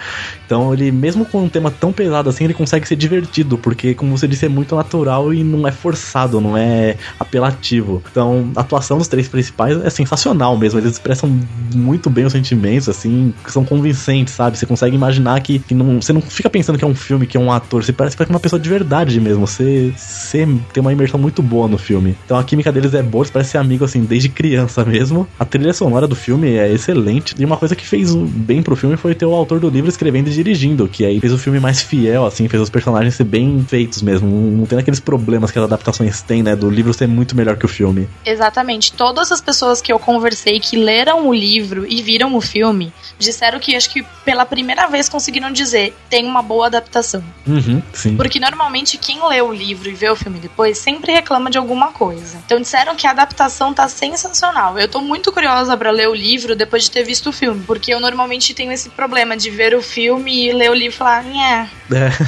Então 0.45 0.73
ele, 0.73 0.93
mesmo 0.93 1.25
com 1.25 1.43
um 1.43 1.49
tema 1.49 1.69
tão 1.69 1.91
pesado 1.91 2.29
assim, 2.29 2.45
ele 2.45 2.53
consegue 2.53 2.87
ser 2.87 2.95
divertido, 2.95 3.57
porque, 3.57 3.93
como 3.93 4.17
você 4.17 4.29
disse, 4.29 4.45
é 4.45 4.49
muito 4.49 4.73
natural 4.73 5.33
e 5.33 5.43
não 5.43 5.67
é 5.67 5.73
forçado, 5.73 6.39
não 6.39 6.55
é 6.55 6.95
apelativo. 7.19 8.01
Então, 8.09 8.49
a 8.55 8.61
atuação 8.61 8.97
dos 8.97 9.09
três 9.09 9.27
principais 9.27 9.77
é 9.83 9.89
sensacional 9.89 10.57
mesmo, 10.57 10.79
eles 10.79 10.93
expressam 10.93 11.29
muito 11.73 12.09
bem 12.09 12.23
os 12.23 12.31
sentimentos, 12.31 12.87
assim, 12.87 13.33
são 13.47 13.65
convincentes, 13.65 14.33
sabe? 14.33 14.57
Você 14.57 14.65
consegue 14.65 14.95
imaginar 14.95 15.41
que, 15.41 15.59
que 15.59 15.73
não, 15.73 16.01
você 16.01 16.13
não 16.13 16.21
fica 16.21 16.49
pensando 16.49 16.77
que 16.77 16.85
é 16.85 16.87
um 16.87 16.95
filme, 16.95 17.24
que 17.25 17.37
é 17.37 17.39
um 17.39 17.51
ator, 17.51 17.83
você 17.83 17.93
parece 17.93 18.15
que 18.15 18.23
uma 18.23 18.39
pessoa 18.39 18.59
de 18.59 18.69
verdade 18.69 19.19
mesmo, 19.19 19.45
você, 19.45 19.93
você 19.95 20.47
tem 20.73 20.81
uma 20.81 20.91
imersão 20.91 21.19
muito 21.19 21.41
boa 21.41 21.67
no 21.67 21.77
filme. 21.77 22.15
Então 22.25 22.37
a 22.37 22.43
química 22.43 22.71
deles 22.71 22.93
é 22.93 23.03
boa, 23.03 23.23
eles 23.23 23.31
parecem 23.31 23.51
ser 23.53 23.57
amigos 23.57 23.89
assim, 23.89 24.03
desde 24.03 24.29
criança 24.29 24.83
mesmo. 24.85 25.27
A 25.39 25.45
trilha 25.45 25.73
sonora 25.73 26.07
do 26.07 26.15
filme 26.15 26.55
é 26.55 26.71
excelente, 26.71 27.35
e 27.37 27.45
uma 27.45 27.57
coisa 27.57 27.75
que 27.75 27.85
fez 27.85 28.13
bem 28.15 28.61
pro 28.61 28.75
filme 28.75 28.97
foi 28.97 29.15
ter 29.15 29.25
o 29.25 29.33
autor 29.33 29.59
do 29.59 29.69
livro 29.69 29.89
escrevendo 29.89 30.27
e 30.27 30.31
dirigindo, 30.31 30.87
que 30.87 31.05
aí 31.05 31.19
fez 31.19 31.33
o 31.33 31.37
filme 31.37 31.59
mais 31.59 31.81
fiel, 31.81 32.25
assim, 32.25 32.47
fez 32.47 32.61
os 32.61 32.69
personagens 32.69 33.15
ser 33.15 33.23
bem 33.23 33.63
feitos 33.67 34.01
mesmo, 34.01 34.27
não 34.29 34.65
tem 34.65 34.79
aqueles 34.79 34.99
problemas 34.99 35.51
que 35.51 35.59
as 35.59 35.65
adaptações 35.65 36.21
têm, 36.21 36.43
né, 36.43 36.55
do 36.55 36.69
livro 36.69 36.93
ser 36.93 37.07
muito 37.07 37.35
melhor 37.35 37.57
que 37.57 37.65
o 37.65 37.69
filme. 37.69 38.07
Exatamente, 38.25 38.93
todas 38.93 39.31
as 39.31 39.41
pessoas 39.41 39.81
que 39.81 39.91
eu 39.91 39.99
conversei 39.99 40.59
que 40.59 40.77
leram 40.77 41.27
o 41.27 41.33
livro 41.33 41.85
e 41.87 42.01
viram 42.01 42.35
o 42.35 42.41
filme, 42.41 42.91
disseram 43.17 43.59
que 43.59 43.75
acho 43.75 43.89
que 43.89 44.03
pela 44.23 44.45
primeira 44.45 44.87
vez 44.87 45.07
conseguiram 45.09 45.51
dizer 45.51 45.95
tem 46.09 46.25
uma 46.25 46.41
boa 46.41 46.67
adaptação. 46.67 47.23
Uhum, 47.47 47.81
sim. 47.93 48.15
Porque 48.15 48.39
normalmente 48.39 48.97
quem 48.97 49.25
lê 49.27 49.41
o 49.41 49.53
livro 49.53 49.89
e 49.89 49.93
vê 49.93 50.09
o 50.09 50.15
filme 50.15 50.39
depois 50.39 50.77
sempre 50.77 51.11
reclama 51.11 51.49
de 51.49 51.57
alguma 51.57 51.91
coisa. 51.91 52.37
Então 52.45 52.59
disseram 52.59 52.95
que 52.95 53.07
a 53.07 53.11
adaptação 53.11 53.73
tá 53.73 53.87
sensacional. 53.87 54.77
Eu 54.77 54.87
tô 54.87 55.01
muito 55.01 55.31
curiosa 55.31 55.75
para 55.77 55.91
ler 55.91 56.09
o 56.09 56.13
livro 56.13 56.55
depois 56.55 56.83
de 56.83 56.91
ter 56.91 57.03
visto 57.03 57.29
o 57.29 57.33
filme, 57.33 57.63
porque 57.65 57.93
eu 57.93 57.99
normalmente 57.99 58.53
tenho 58.53 58.71
esse 58.71 58.89
problema 58.89 59.37
de 59.37 59.49
ver 59.49 59.75
o 59.75 59.81
filme 59.81 60.47
e 60.47 60.51
ler 60.51 60.69
o 60.69 60.73
livro 60.73 60.95
e 60.95 60.97
falar, 60.97 61.25
é. 61.25 61.69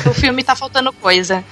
o 0.09 0.13
filme 0.13 0.43
tá 0.43 0.55
faltando 0.55 0.91
coisa. 0.91 1.43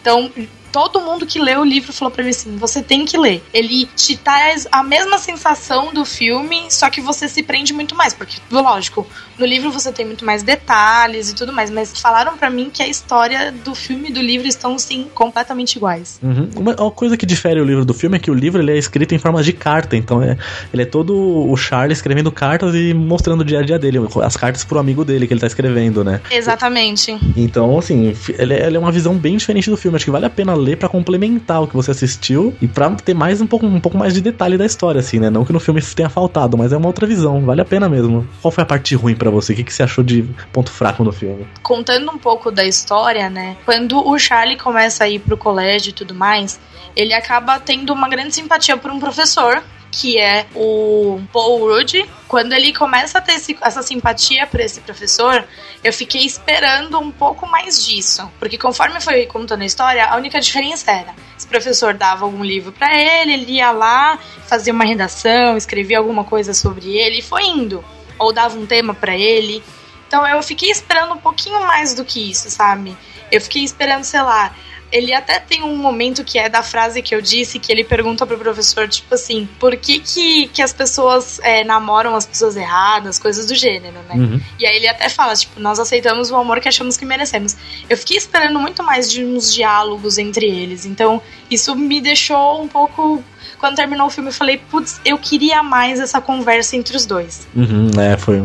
Então, 0.00 0.30
todo 0.72 1.00
mundo 1.00 1.26
que 1.26 1.38
leu 1.38 1.60
o 1.60 1.64
livro 1.64 1.92
falou 1.92 2.10
para 2.10 2.24
mim 2.24 2.30
assim: 2.30 2.56
você 2.56 2.82
tem 2.82 3.04
que 3.04 3.16
ler. 3.18 3.42
Ele 3.52 3.86
te 3.94 4.16
traz 4.16 4.66
a 4.72 4.82
mesma 4.82 5.18
sensação 5.18 5.92
do 5.92 6.04
filme, 6.04 6.66
só 6.70 6.88
que 6.88 7.00
você 7.00 7.28
se 7.28 7.42
prende 7.42 7.72
muito 7.72 7.94
mais. 7.94 8.14
Porque, 8.14 8.40
lógico, 8.50 9.06
no 9.38 9.44
livro 9.44 9.70
você 9.70 9.92
tem 9.92 10.06
muito 10.06 10.24
mais 10.24 10.42
detalhes 10.42 11.30
e 11.30 11.34
tudo 11.34 11.52
mais, 11.52 11.70
mas 11.70 11.98
falaram 12.00 12.36
para 12.36 12.48
mim 12.48 12.70
que 12.72 12.82
a 12.82 12.88
história 12.88 13.52
do 13.52 13.74
filme 13.74 14.08
e 14.08 14.12
do 14.12 14.20
livro 14.20 14.48
estão, 14.48 14.78
sim, 14.78 15.06
completamente 15.14 15.76
iguais. 15.76 16.18
Uhum. 16.22 16.48
Uma, 16.56 16.74
uma, 16.74 16.90
coisa 16.90 17.16
que 17.16 17.26
difere 17.26 17.60
o 17.60 17.64
livro 17.64 17.84
do 17.84 17.92
filme 17.92 18.16
é 18.16 18.18
que 18.18 18.30
o 18.30 18.34
livro 18.34 18.62
ele 18.62 18.72
é 18.72 18.78
escrito 18.78 19.14
em 19.14 19.18
forma 19.18 19.42
de 19.42 19.52
carta, 19.52 19.96
então 19.96 20.22
é, 20.22 20.36
ele 20.72 20.82
é 20.82 20.86
todo 20.86 21.14
o 21.16 21.56
Charlie 21.56 21.92
escrevendo 21.92 22.32
cartas 22.32 22.74
e 22.74 22.94
mostrando 22.94 23.42
o 23.42 23.44
dia 23.44 23.60
a 23.60 23.62
dia 23.62 23.78
dele, 23.78 23.98
as 24.22 24.36
cartas 24.36 24.64
pro 24.64 24.78
amigo 24.78 25.04
dele 25.04 25.26
que 25.26 25.34
ele 25.34 25.40
tá 25.40 25.46
escrevendo, 25.46 26.02
né? 26.02 26.20
Exatamente. 26.30 27.18
Então, 27.36 27.78
assim, 27.78 28.14
ele, 28.38 28.54
ele 28.54 28.76
é 28.76 28.80
uma 28.80 28.92
visão 28.92 29.16
bem 29.16 29.36
diferente 29.36 29.68
do 29.68 29.76
filme. 29.76 29.96
Acho 29.96 30.04
que 30.04 30.10
vale 30.10 30.26
a 30.26 30.30
pena 30.30 30.54
ler 30.62 30.76
para 30.76 30.88
complementar 30.88 31.62
o 31.62 31.66
que 31.66 31.74
você 31.74 31.90
assistiu 31.90 32.54
e 32.60 32.68
para 32.68 32.90
ter 32.90 33.14
mais 33.14 33.40
um 33.40 33.46
pouco, 33.46 33.66
um 33.66 33.80
pouco 33.80 33.98
mais 33.98 34.14
de 34.14 34.20
detalhe 34.20 34.56
da 34.56 34.64
história, 34.64 35.00
assim, 35.00 35.18
né? 35.18 35.28
Não 35.28 35.44
que 35.44 35.52
no 35.52 35.60
filme 35.60 35.82
tenha 35.82 36.08
faltado, 36.08 36.56
mas 36.56 36.72
é 36.72 36.76
uma 36.76 36.86
outra 36.86 37.06
visão, 37.06 37.44
vale 37.44 37.60
a 37.60 37.64
pena 37.64 37.88
mesmo. 37.88 38.26
Qual 38.40 38.50
foi 38.50 38.62
a 38.62 38.66
parte 38.66 38.94
ruim 38.94 39.14
para 39.14 39.30
você? 39.30 39.52
O 39.52 39.56
que, 39.56 39.64
que 39.64 39.72
você 39.72 39.82
achou 39.82 40.04
de 40.04 40.22
ponto 40.52 40.70
fraco 40.70 41.02
no 41.04 41.12
filme? 41.12 41.46
Contando 41.62 42.10
um 42.10 42.18
pouco 42.18 42.50
da 42.50 42.64
história, 42.64 43.28
né? 43.28 43.56
Quando 43.64 43.98
o 43.98 44.18
Charlie 44.18 44.56
começa 44.56 45.04
a 45.04 45.08
ir 45.08 45.18
pro 45.18 45.36
colégio 45.36 45.90
e 45.90 45.92
tudo 45.92 46.14
mais, 46.14 46.60
ele 46.94 47.12
acaba 47.12 47.58
tendo 47.58 47.92
uma 47.92 48.08
grande 48.08 48.34
simpatia 48.34 48.76
por 48.76 48.90
um 48.90 49.00
professor 49.00 49.62
que 49.92 50.18
é 50.18 50.46
o 50.54 51.20
Paul 51.30 51.60
Rudd. 51.68 52.08
Quando 52.26 52.54
ele 52.54 52.72
começa 52.72 53.18
a 53.18 53.20
ter 53.20 53.34
esse, 53.34 53.56
essa 53.60 53.82
simpatia 53.82 54.46
por 54.46 54.58
esse 54.58 54.80
professor, 54.80 55.46
eu 55.84 55.92
fiquei 55.92 56.24
esperando 56.24 56.98
um 56.98 57.12
pouco 57.12 57.46
mais 57.46 57.84
disso. 57.84 58.28
Porque 58.38 58.56
conforme 58.56 59.00
foi 59.00 59.26
contando 59.26 59.60
a 59.60 59.66
história, 59.66 60.06
a 60.06 60.16
única 60.16 60.40
diferença 60.40 60.90
era: 60.90 61.14
esse 61.36 61.46
professor 61.46 61.92
dava 61.92 62.24
algum 62.24 62.42
livro 62.42 62.72
para 62.72 62.96
ele, 62.96 63.34
ele 63.34 63.52
ia 63.52 63.70
lá, 63.70 64.18
fazia 64.46 64.72
uma 64.72 64.84
redação, 64.84 65.56
escrevia 65.58 65.98
alguma 65.98 66.24
coisa 66.24 66.54
sobre 66.54 66.96
ele 66.96 67.18
e 67.18 67.22
foi 67.22 67.44
indo. 67.44 67.84
Ou 68.18 68.32
dava 68.32 68.58
um 68.58 68.64
tema 68.64 68.94
para 68.94 69.14
ele. 69.14 69.62
Então 70.08 70.26
eu 70.26 70.42
fiquei 70.42 70.70
esperando 70.70 71.12
um 71.12 71.18
pouquinho 71.18 71.60
mais 71.60 71.94
do 71.94 72.04
que 72.04 72.30
isso, 72.30 72.50
sabe? 72.50 72.96
Eu 73.30 73.40
fiquei 73.40 73.62
esperando, 73.62 74.04
sei 74.04 74.22
lá, 74.22 74.54
ele 74.92 75.14
até 75.14 75.40
tem 75.40 75.62
um 75.62 75.76
momento 75.76 76.22
que 76.22 76.38
é 76.38 76.48
da 76.48 76.62
frase 76.62 77.00
que 77.00 77.14
eu 77.14 77.22
disse, 77.22 77.58
que 77.58 77.72
ele 77.72 77.82
pergunta 77.82 78.26
pro 78.26 78.38
professor, 78.38 78.86
tipo 78.86 79.14
assim, 79.14 79.48
por 79.58 79.74
que 79.76 79.98
que, 79.98 80.48
que 80.48 80.60
as 80.60 80.72
pessoas 80.72 81.40
é, 81.42 81.64
namoram 81.64 82.14
as 82.14 82.26
pessoas 82.26 82.54
erradas, 82.56 83.18
coisas 83.18 83.46
do 83.46 83.54
gênero, 83.54 83.96
né? 84.08 84.14
Uhum. 84.14 84.40
E 84.60 84.66
aí 84.66 84.76
ele 84.76 84.88
até 84.88 85.08
fala, 85.08 85.34
tipo, 85.34 85.58
nós 85.58 85.78
aceitamos 85.78 86.30
o 86.30 86.36
amor 86.36 86.60
que 86.60 86.68
achamos 86.68 86.96
que 86.96 87.06
merecemos. 87.06 87.56
Eu 87.88 87.96
fiquei 87.96 88.18
esperando 88.18 88.60
muito 88.60 88.82
mais 88.82 89.10
de 89.10 89.24
uns 89.24 89.52
diálogos 89.52 90.18
entre 90.18 90.46
eles, 90.46 90.84
então 90.84 91.22
isso 91.50 91.74
me 91.74 92.00
deixou 92.00 92.62
um 92.62 92.68
pouco 92.68 93.24
quando 93.58 93.76
terminou 93.76 94.08
o 94.08 94.10
filme, 94.10 94.28
eu 94.28 94.34
falei, 94.34 94.58
putz, 94.58 95.00
eu 95.04 95.16
queria 95.16 95.62
mais 95.62 96.00
essa 96.00 96.20
conversa 96.20 96.74
entre 96.74 96.96
os 96.96 97.06
dois. 97.06 97.46
Uhum, 97.54 97.90
é, 97.96 98.16
foi, 98.16 98.42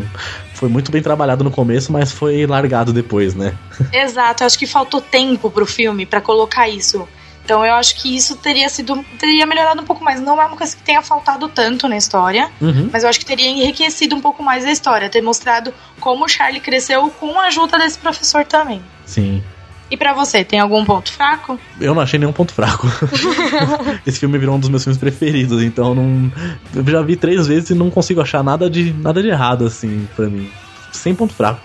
foi 0.57 0.69
muito 0.69 0.91
bem 0.91 1.01
trabalhado 1.01 1.43
no 1.43 1.51
começo, 1.51 1.91
mas 1.91 2.11
foi 2.11 2.45
largado 2.45 2.91
depois, 2.91 3.35
né? 3.35 3.55
Exato, 3.93 4.43
eu 4.43 4.47
acho 4.47 4.57
que 4.57 4.65
faltou 4.65 4.99
tempo 4.99 5.49
pro 5.49 5.65
filme 5.65 6.05
para 6.05 6.19
colocar 6.19 6.67
isso. 6.67 7.07
Então 7.45 7.65
eu 7.65 7.75
acho 7.75 7.95
que 7.95 8.13
isso 8.13 8.35
teria 8.35 8.67
sido. 8.67 9.05
teria 9.17 9.45
melhorado 9.45 9.81
um 9.81 9.85
pouco 9.85 10.03
mais. 10.03 10.19
Não 10.19 10.41
é 10.41 10.45
uma 10.45 10.57
coisa 10.57 10.75
que 10.75 10.83
tenha 10.83 11.01
faltado 11.01 11.47
tanto 11.47 11.87
na 11.87 11.95
história, 11.95 12.51
uhum. 12.59 12.89
mas 12.91 13.03
eu 13.03 13.09
acho 13.09 13.19
que 13.19 13.25
teria 13.25 13.47
enriquecido 13.47 14.17
um 14.17 14.19
pouco 14.19 14.43
mais 14.43 14.65
a 14.65 14.71
história, 14.71 15.09
ter 15.09 15.21
mostrado 15.21 15.73
como 16.01 16.25
o 16.25 16.27
Charlie 16.27 16.59
cresceu 16.59 17.09
com 17.11 17.39
a 17.39 17.45
ajuda 17.45 17.77
desse 17.77 17.97
professor 17.97 18.43
também. 18.43 18.83
Sim. 19.05 19.41
E 19.89 19.95
para 19.95 20.13
você, 20.13 20.43
tem 20.43 20.59
algum 20.59 20.83
ponto 20.83 21.11
fraco? 21.11 21.57
Eu 21.79 21.95
não 21.95 22.01
achei 22.01 22.19
nenhum 22.19 22.33
ponto 22.33 22.53
fraco. 22.53 22.87
Esse 24.05 24.19
filme 24.19 24.37
virou 24.37 24.55
um 24.55 24.59
dos 24.59 24.69
meus 24.69 24.83
filmes 24.83 24.99
preferidos, 24.99 25.61
então 25.61 25.95
não. 25.95 26.31
Eu 26.75 26.85
já 26.85 27.01
vi 27.01 27.15
três 27.15 27.47
vezes 27.47 27.69
e 27.69 27.73
não 27.73 27.89
consigo 27.89 28.21
achar 28.21 28.43
nada 28.43 28.69
de, 28.69 28.91
nada 28.93 29.21
de 29.21 29.29
errado, 29.29 29.65
assim, 29.65 30.07
para 30.15 30.27
mim. 30.27 30.49
Sem 30.91 31.15
ponto 31.15 31.33
fraco. 31.33 31.61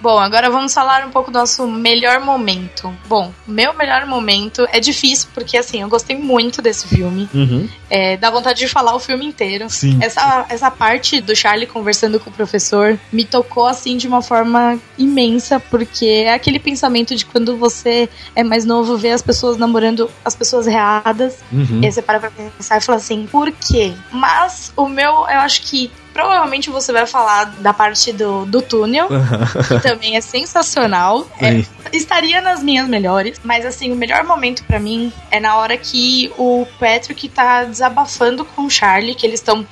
Bom, 0.00 0.18
agora 0.18 0.48
vamos 0.50 0.72
falar 0.72 1.06
um 1.06 1.10
pouco 1.10 1.30
do 1.30 1.38
nosso 1.38 1.66
melhor 1.66 2.20
momento. 2.20 2.94
Bom, 3.08 3.32
meu 3.46 3.74
melhor 3.74 4.06
momento 4.06 4.66
é 4.72 4.78
difícil, 4.78 5.28
porque 5.34 5.56
assim, 5.56 5.82
eu 5.82 5.88
gostei 5.88 6.16
muito 6.16 6.62
desse 6.62 6.86
filme. 6.86 7.28
Uhum. 7.34 7.68
É, 7.90 8.16
dá 8.16 8.30
vontade 8.30 8.60
de 8.60 8.68
falar 8.68 8.94
o 8.94 9.00
filme 9.00 9.26
inteiro. 9.26 9.68
Sim. 9.68 9.98
Essa, 10.00 10.46
essa 10.48 10.70
parte 10.70 11.20
do 11.20 11.34
Charlie 11.34 11.66
conversando 11.66 12.20
com 12.20 12.30
o 12.30 12.32
professor 12.32 12.98
me 13.12 13.24
tocou 13.24 13.66
assim 13.66 13.96
de 13.96 14.06
uma 14.06 14.22
forma 14.22 14.78
imensa, 14.96 15.58
porque 15.58 16.24
é 16.26 16.34
aquele 16.34 16.58
pensamento 16.58 17.16
de 17.16 17.24
quando 17.24 17.56
você 17.56 18.08
é 18.36 18.44
mais 18.44 18.64
novo, 18.64 18.96
vê 18.96 19.10
as 19.10 19.22
pessoas 19.22 19.56
namorando 19.56 20.10
as 20.24 20.36
pessoas 20.36 20.66
erradas. 20.66 21.38
Uhum. 21.50 21.80
E 21.82 21.86
aí 21.86 21.92
você 21.92 22.02
para 22.02 22.20
pra 22.20 22.30
pensar 22.30 22.78
e 22.78 22.80
fala 22.80 22.98
assim, 22.98 23.26
por 23.26 23.50
quê? 23.50 23.92
Mas 24.12 24.72
o 24.76 24.88
meu, 24.88 25.26
eu 25.28 25.40
acho 25.40 25.62
que 25.62 25.90
provavelmente 26.18 26.68
você 26.68 26.92
vai 26.92 27.06
falar 27.06 27.44
da 27.60 27.72
parte 27.72 28.12
do, 28.12 28.44
do 28.44 28.60
túnel, 28.60 29.06
que 29.68 29.80
também 29.80 30.16
é 30.16 30.20
sensacional. 30.20 31.30
É, 31.40 31.64
estaria 31.92 32.40
nas 32.40 32.60
minhas 32.60 32.88
melhores, 32.88 33.40
mas 33.44 33.64
assim, 33.64 33.92
o 33.92 33.94
melhor 33.94 34.24
momento 34.24 34.64
para 34.64 34.80
mim 34.80 35.12
é 35.30 35.38
na 35.38 35.54
hora 35.54 35.76
que 35.76 36.32
o 36.36 36.66
Patrick 36.80 37.28
tá 37.28 37.62
desabafando 37.62 38.44
com 38.44 38.62
o 38.62 38.70
Charlie, 38.70 39.14
que 39.14 39.24
eles 39.24 39.38
estão 39.38 39.64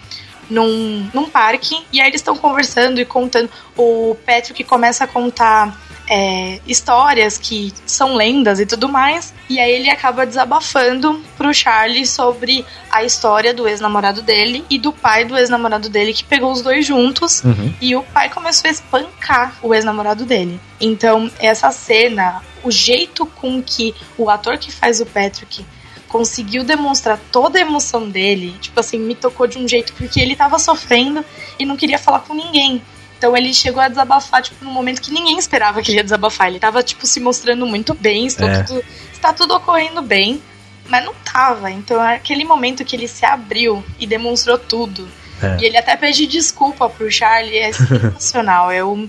num, 0.48 1.10
num 1.12 1.28
parque, 1.28 1.84
e 1.92 2.00
aí 2.00 2.06
eles 2.06 2.20
estão 2.20 2.36
conversando 2.36 3.00
e 3.00 3.04
contando. 3.04 3.50
O 3.76 4.16
Patrick 4.24 4.62
começa 4.62 5.02
a 5.02 5.08
contar 5.08 5.76
é, 6.08 6.60
histórias 6.66 7.36
que 7.38 7.72
são 7.84 8.14
lendas 8.14 8.60
e 8.60 8.66
tudo 8.66 8.88
mais. 8.88 9.34
E 9.48 9.58
aí 9.58 9.72
ele 9.72 9.90
acaba 9.90 10.26
desabafando 10.26 11.22
pro 11.36 11.52
Charlie 11.52 12.06
sobre 12.06 12.64
a 12.90 13.04
história 13.04 13.52
do 13.52 13.68
ex-namorado 13.68 14.22
dele 14.22 14.64
e 14.70 14.78
do 14.78 14.92
pai 14.92 15.24
do 15.24 15.36
ex-namorado 15.36 15.88
dele 15.88 16.12
que 16.12 16.24
pegou 16.24 16.52
os 16.52 16.62
dois 16.62 16.86
juntos. 16.86 17.42
Uhum. 17.42 17.74
E 17.80 17.94
o 17.96 18.02
pai 18.02 18.28
começou 18.28 18.68
a 18.68 18.72
espancar 18.72 19.56
o 19.62 19.74
ex-namorado 19.74 20.24
dele. 20.24 20.60
Então, 20.80 21.30
essa 21.38 21.70
cena, 21.70 22.42
o 22.62 22.70
jeito 22.70 23.26
com 23.26 23.62
que 23.62 23.94
o 24.16 24.30
ator 24.30 24.58
que 24.58 24.72
faz 24.72 25.00
o 25.00 25.06
Patrick 25.06 25.64
conseguiu 26.08 26.64
demonstrar 26.64 27.18
toda 27.30 27.58
a 27.58 27.62
emoção 27.62 28.08
dele, 28.08 28.54
tipo 28.60 28.78
assim, 28.78 28.98
me 28.98 29.14
tocou 29.14 29.46
de 29.46 29.58
um 29.58 29.66
jeito 29.66 29.92
porque 29.94 30.20
ele 30.20 30.36
tava 30.36 30.58
sofrendo 30.58 31.24
e 31.58 31.66
não 31.66 31.76
queria 31.76 31.98
falar 31.98 32.20
com 32.20 32.34
ninguém. 32.34 32.80
Então 33.18 33.36
ele 33.36 33.52
chegou 33.54 33.80
a 33.82 33.88
desabafar, 33.88 34.42
tipo, 34.42 34.64
num 34.64 34.72
momento 34.72 35.00
que 35.00 35.10
ninguém 35.12 35.38
esperava 35.38 35.80
que 35.82 35.90
ele 35.90 35.98
ia 35.98 36.04
desabafar. 36.04 36.48
Ele 36.48 36.58
tava, 36.60 36.82
tipo, 36.82 37.06
se 37.06 37.18
mostrando 37.20 37.66
muito 37.66 37.94
bem, 37.94 38.26
está, 38.26 38.46
É. 38.46 38.62
tudo, 38.62 38.84
está 39.12 39.32
tudo 39.32 39.54
ocorrendo 39.54 40.02
bem, 40.02 40.42
mas 40.88 41.04
não 41.04 41.14
tava. 41.24 41.70
Então 41.70 42.02
é 42.02 42.16
aquele 42.16 42.44
momento 42.44 42.84
que 42.84 42.94
ele 42.94 43.08
se 43.08 43.24
abriu 43.24 43.82
e 43.98 44.06
demonstrou 44.06 44.58
tudo. 44.58 45.08
É. 45.42 45.58
E 45.60 45.64
ele 45.66 45.76
até 45.76 45.96
pede 45.96 46.26
desculpa 46.26 46.88
pro 46.88 47.10
Charlie, 47.10 47.56
é 47.58 47.72
sensacional. 47.72 48.72
Eu, 48.72 49.08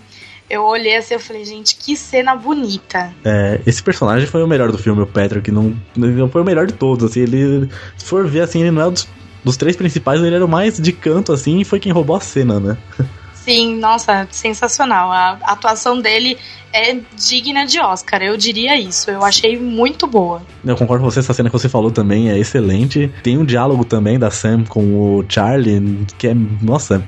Eu 0.50 0.64
olhei 0.64 0.96
assim 0.96 1.16
e 1.16 1.20
falei, 1.20 1.44
gente, 1.44 1.76
que 1.76 1.98
cena 1.98 2.34
bonita. 2.34 3.14
É, 3.26 3.60
esse 3.66 3.84
personagem 3.84 4.26
foi 4.28 4.42
o 4.42 4.48
melhor 4.48 4.72
do 4.72 4.78
filme, 4.78 5.02
o 5.02 5.06
Patrick. 5.06 5.52
Não, 5.52 5.76
não 5.94 6.30
foi 6.30 6.42
o 6.42 6.46
melhor 6.46 6.66
de 6.66 6.72
todos, 6.74 7.12
assim. 7.12 7.20
Ele, 7.20 7.70
se 7.98 8.06
for 8.06 8.26
ver, 8.26 8.40
assim, 8.42 8.62
ele 8.62 8.72
não 8.72 8.88
é 8.88 8.90
dos, 8.90 9.06
dos 9.44 9.58
três 9.58 9.76
principais, 9.76 10.22
ele 10.22 10.34
era 10.34 10.46
o 10.46 10.48
mais 10.48 10.78
de 10.80 10.94
canto, 10.94 11.34
assim, 11.34 11.60
e 11.60 11.66
foi 11.66 11.82
quem 11.82 11.92
roubou 11.92 12.16
a 12.16 12.22
cena, 12.22 12.62
né? 12.62 12.78
Sim, 13.48 13.78
nossa, 13.80 14.28
sensacional. 14.30 15.10
A 15.10 15.40
atuação 15.46 16.02
dele 16.02 16.38
é 16.74 17.00
digna 17.16 17.66
de 17.66 17.80
Oscar, 17.80 18.22
eu 18.22 18.38
diria 18.38 18.80
isso. 18.80 19.10
Eu 19.10 19.24
achei 19.24 19.58
muito 19.58 20.06
boa. 20.06 20.42
Eu 20.66 20.76
concordo 20.76 21.04
com 21.04 21.10
você, 21.10 21.20
essa 21.20 21.34
cena 21.34 21.50
que 21.50 21.58
você 21.58 21.70
falou 21.70 21.90
também 21.90 22.30
é 22.30 22.38
excelente. 22.38 23.12
Tem 23.24 23.38
um 23.38 23.46
diálogo 23.46 23.86
também 23.86 24.20
da 24.20 24.30
Sam 24.30 24.64
com 24.66 24.82
o 24.82 25.26
Charlie, 25.28 26.06
que 26.18 26.28
é, 26.28 26.36
nossa, 26.62 27.04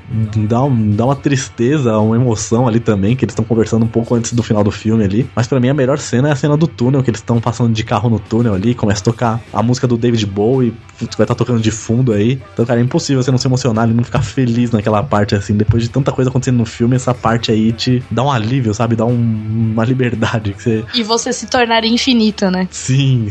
dá, 0.48 0.64
um, 0.64 0.92
dá 0.92 1.06
uma 1.06 1.16
tristeza, 1.16 1.98
uma 1.98 2.16
emoção 2.16 2.68
ali 2.68 2.80
também, 2.80 3.16
que 3.16 3.26
eles 3.26 3.34
estão 3.34 3.46
conversando 3.46 3.84
um 3.84 3.88
pouco 3.88 4.16
antes 4.16 4.34
do 4.34 4.42
final 4.42 4.64
do 4.64 4.72
filme 4.72 5.04
ali. 5.04 5.30
Mas 5.36 5.46
para 5.46 5.60
mim 5.60 5.70
a 5.70 5.74
melhor 5.74 6.00
cena 6.00 6.30
é 6.30 6.32
a 6.32 6.36
cena 6.36 6.56
do 6.56 6.68
túnel, 6.68 7.04
que 7.04 7.10
eles 7.10 7.20
estão 7.20 7.40
passando 7.40 7.74
de 7.74 7.84
carro 7.84 8.10
no 8.10 8.20
túnel 8.20 8.54
ali, 8.54 8.74
começa 8.74 9.02
a 9.02 9.04
tocar 9.06 9.42
a 9.54 9.62
música 9.62 9.88
do 9.88 9.98
David 9.98 10.26
Bowie, 10.26 10.74
vai 11.00 11.08
estar 11.08 11.26
tá 11.26 11.36
tocando 11.36 11.60
de 11.60 11.72
fundo 11.72 12.14
aí. 12.14 12.42
Então, 12.54 12.66
cara, 12.66 12.80
é 12.80 12.84
impossível 12.84 13.22
você 13.22 13.32
não 13.32 13.38
se 13.38 13.48
emocionar 13.48 13.90
e 13.90 13.94
não 13.94 14.04
ficar 14.04 14.22
feliz 14.22 14.72
naquela 14.72 15.04
parte, 15.04 15.36
assim, 15.36 15.56
depois 15.56 15.84
de 15.84 15.90
tanta 15.90 16.12
coisa 16.12 16.29
acontecendo 16.30 16.58
no 16.58 16.66
filme, 16.66 16.96
essa 16.96 17.14
parte 17.14 17.52
aí 17.52 17.72
te 17.72 18.04
dá 18.10 18.24
um 18.24 18.32
alívio, 18.32 18.74
sabe? 18.74 18.96
Dá 18.96 19.06
um 19.06 19.70
uma 19.80 19.86
liberdade 19.86 20.54
que 20.54 20.62
você. 20.62 20.86
E 20.94 21.04
você 21.04 21.32
se 21.32 21.48
tornar 21.48 21.84
infinito, 21.86 22.50
né? 22.50 22.68
Sim, 22.72 23.28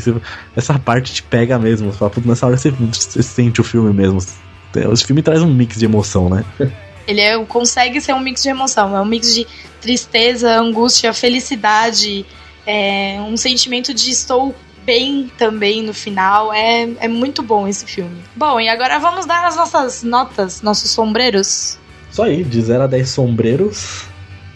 essa 0.56 0.78
parte 0.78 1.12
te 1.12 1.22
pega 1.22 1.58
mesmo. 1.58 1.92
Você 1.92 1.98
fala, 1.98 2.12
nessa 2.24 2.46
hora 2.46 2.56
você, 2.56 2.70
você 2.70 3.22
sente 3.22 3.60
o 3.60 3.64
filme 3.64 3.92
mesmo. 3.92 4.18
O 4.18 4.96
filme 4.96 5.22
traz 5.22 5.42
um 5.42 5.52
mix 5.52 5.78
de 5.78 5.84
emoção, 5.84 6.28
né? 6.28 6.44
Ele 7.06 7.22
é, 7.22 7.42
consegue 7.46 8.00
ser 8.02 8.12
um 8.12 8.20
mix 8.20 8.42
de 8.42 8.50
emoção. 8.50 8.94
É 8.94 9.00
um 9.00 9.04
mix 9.04 9.34
de 9.34 9.46
tristeza, 9.80 10.58
angústia, 10.58 11.14
felicidade, 11.14 12.26
é, 12.66 13.18
um 13.22 13.34
sentimento 13.34 13.94
de 13.94 14.10
estou 14.10 14.54
bem 14.84 15.30
também 15.38 15.82
no 15.82 15.94
final. 15.94 16.52
É, 16.52 16.88
é 17.00 17.08
muito 17.08 17.42
bom 17.42 17.66
esse 17.66 17.86
filme. 17.86 18.22
Bom, 18.36 18.60
e 18.60 18.68
agora 18.68 18.98
vamos 18.98 19.24
dar 19.24 19.46
as 19.46 19.56
nossas 19.56 20.02
notas, 20.02 20.60
nossos 20.60 20.90
sombreiros. 20.90 21.78
Isso 22.18 22.22
aí, 22.24 22.42
de 22.42 22.60
0 22.60 22.82
a 22.82 22.86
10 22.88 23.08
sombreiros. 23.10 24.02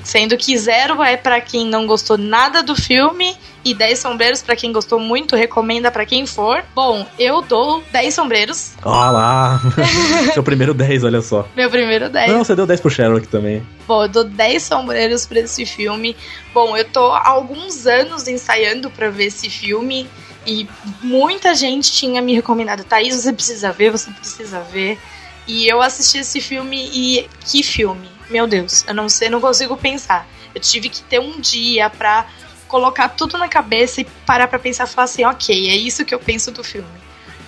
Sendo 0.02 0.36
que 0.36 0.58
zero 0.58 1.00
é 1.00 1.16
para 1.16 1.40
quem 1.40 1.64
não 1.64 1.86
gostou 1.86 2.18
nada 2.18 2.60
do 2.60 2.74
filme 2.74 3.36
e 3.64 3.72
10 3.72 4.00
sombreiros 4.00 4.42
para 4.42 4.56
quem 4.56 4.72
gostou 4.72 4.98
muito, 4.98 5.36
recomenda 5.36 5.88
para 5.88 6.04
quem 6.04 6.26
for. 6.26 6.64
Bom, 6.74 7.06
eu 7.16 7.40
dou 7.40 7.80
10 7.92 8.12
sombreiros. 8.12 8.72
Olha 8.84 9.10
lá! 9.14 9.60
Seu 10.34 10.42
primeiro 10.42 10.74
10, 10.74 11.04
olha 11.04 11.22
só. 11.22 11.48
Meu 11.54 11.70
primeiro 11.70 12.08
10. 12.08 12.32
Não, 12.32 12.42
você 12.42 12.56
deu 12.56 12.66
10 12.66 12.80
pro 12.80 12.90
Sherlock 12.90 13.28
também. 13.28 13.64
Bom, 13.86 14.06
eu 14.06 14.08
dou 14.08 14.24
10 14.24 14.60
sombreiros 14.60 15.24
pra 15.24 15.38
esse 15.38 15.64
filme. 15.64 16.16
Bom, 16.52 16.76
eu 16.76 16.84
tô 16.86 17.12
há 17.12 17.28
alguns 17.28 17.86
anos 17.86 18.26
ensaiando 18.26 18.90
para 18.90 19.08
ver 19.08 19.26
esse 19.26 19.48
filme 19.48 20.08
e 20.44 20.66
muita 21.00 21.54
gente 21.54 21.92
tinha 21.92 22.20
me 22.20 22.34
recomendado, 22.34 22.82
Thaís, 22.82 23.14
você 23.14 23.32
precisa 23.32 23.70
ver, 23.70 23.90
você 23.90 24.10
precisa 24.10 24.58
ver. 24.62 24.98
E 25.46 25.66
eu 25.66 25.82
assisti 25.82 26.18
esse 26.18 26.40
filme 26.40 26.90
e 26.92 27.28
que 27.44 27.62
filme! 27.62 28.12
meu 28.32 28.46
Deus, 28.46 28.84
eu 28.88 28.94
não 28.94 29.08
sei, 29.08 29.28
não 29.28 29.40
consigo 29.40 29.76
pensar. 29.76 30.26
Eu 30.54 30.60
tive 30.60 30.88
que 30.88 31.02
ter 31.02 31.20
um 31.20 31.38
dia 31.38 31.90
pra 31.90 32.26
colocar 32.66 33.10
tudo 33.10 33.36
na 33.36 33.46
cabeça 33.46 34.00
e 34.00 34.04
parar 34.26 34.48
pra 34.48 34.58
pensar 34.58 34.84
e 34.84 34.90
falar 34.90 35.04
assim, 35.04 35.24
ok, 35.24 35.68
é 35.68 35.76
isso 35.76 36.04
que 36.04 36.14
eu 36.14 36.18
penso 36.18 36.50
do 36.50 36.64
filme. 36.64 36.88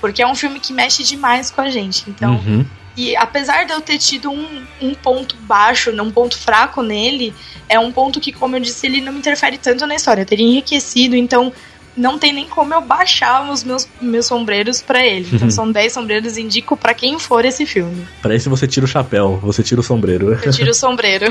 Porque 0.00 0.22
é 0.22 0.26
um 0.26 0.34
filme 0.34 0.60
que 0.60 0.72
mexe 0.72 1.02
demais 1.02 1.50
com 1.50 1.62
a 1.62 1.70
gente. 1.70 2.08
Então. 2.08 2.34
Uhum. 2.34 2.66
E 2.96 3.16
apesar 3.16 3.64
de 3.64 3.72
eu 3.72 3.80
ter 3.80 3.98
tido 3.98 4.30
um, 4.30 4.64
um 4.80 4.94
ponto 4.94 5.34
baixo, 5.36 5.90
um 5.90 6.12
ponto 6.12 6.38
fraco 6.38 6.80
nele, 6.80 7.34
é 7.68 7.76
um 7.76 7.90
ponto 7.90 8.20
que, 8.20 8.30
como 8.30 8.54
eu 8.54 8.60
disse, 8.60 8.86
ele 8.86 9.00
não 9.00 9.12
me 9.12 9.18
interfere 9.18 9.58
tanto 9.58 9.84
na 9.84 9.96
história. 9.96 10.22
Eu 10.22 10.26
teria 10.26 10.46
enriquecido, 10.46 11.16
então 11.16 11.52
não 11.96 12.18
tem 12.18 12.32
nem 12.32 12.48
como 12.48 12.74
eu 12.74 12.80
baixar 12.80 13.50
os 13.50 13.62
meus, 13.62 13.88
meus 14.00 14.26
sombreiros 14.26 14.82
para 14.82 15.04
ele. 15.04 15.28
Então 15.32 15.50
são 15.50 15.70
10 15.70 15.92
sombreiros, 15.92 16.36
indico 16.36 16.76
para 16.76 16.94
quem 16.94 17.18
for 17.18 17.44
esse 17.44 17.64
filme. 17.64 18.06
Pra 18.20 18.34
esse 18.34 18.48
você 18.48 18.66
tira 18.66 18.84
o 18.84 18.88
chapéu, 18.88 19.38
você 19.42 19.62
tira 19.62 19.80
o 19.80 19.84
sombreiro. 19.84 20.38
Eu 20.42 20.52
tiro 20.52 20.70
o 20.70 20.74
sombreiro. 20.74 21.26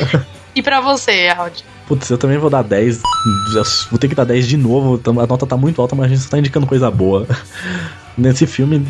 e 0.54 0.62
para 0.62 0.80
você, 0.80 1.28
Aldi? 1.36 1.64
Putz, 1.86 2.10
eu 2.10 2.18
também 2.18 2.38
vou 2.38 2.50
dar 2.50 2.62
10. 2.62 3.00
Vou 3.90 3.98
ter 3.98 4.08
que 4.08 4.14
dar 4.14 4.24
10 4.24 4.46
de 4.46 4.56
novo. 4.56 5.00
A 5.06 5.26
nota 5.26 5.46
tá 5.46 5.56
muito 5.56 5.80
alta, 5.80 5.94
mas 5.94 6.06
a 6.06 6.08
gente 6.08 6.22
só 6.22 6.30
tá 6.30 6.38
indicando 6.38 6.66
coisa 6.66 6.90
boa. 6.90 7.26
Nesse 8.18 8.46
filme 8.46 8.82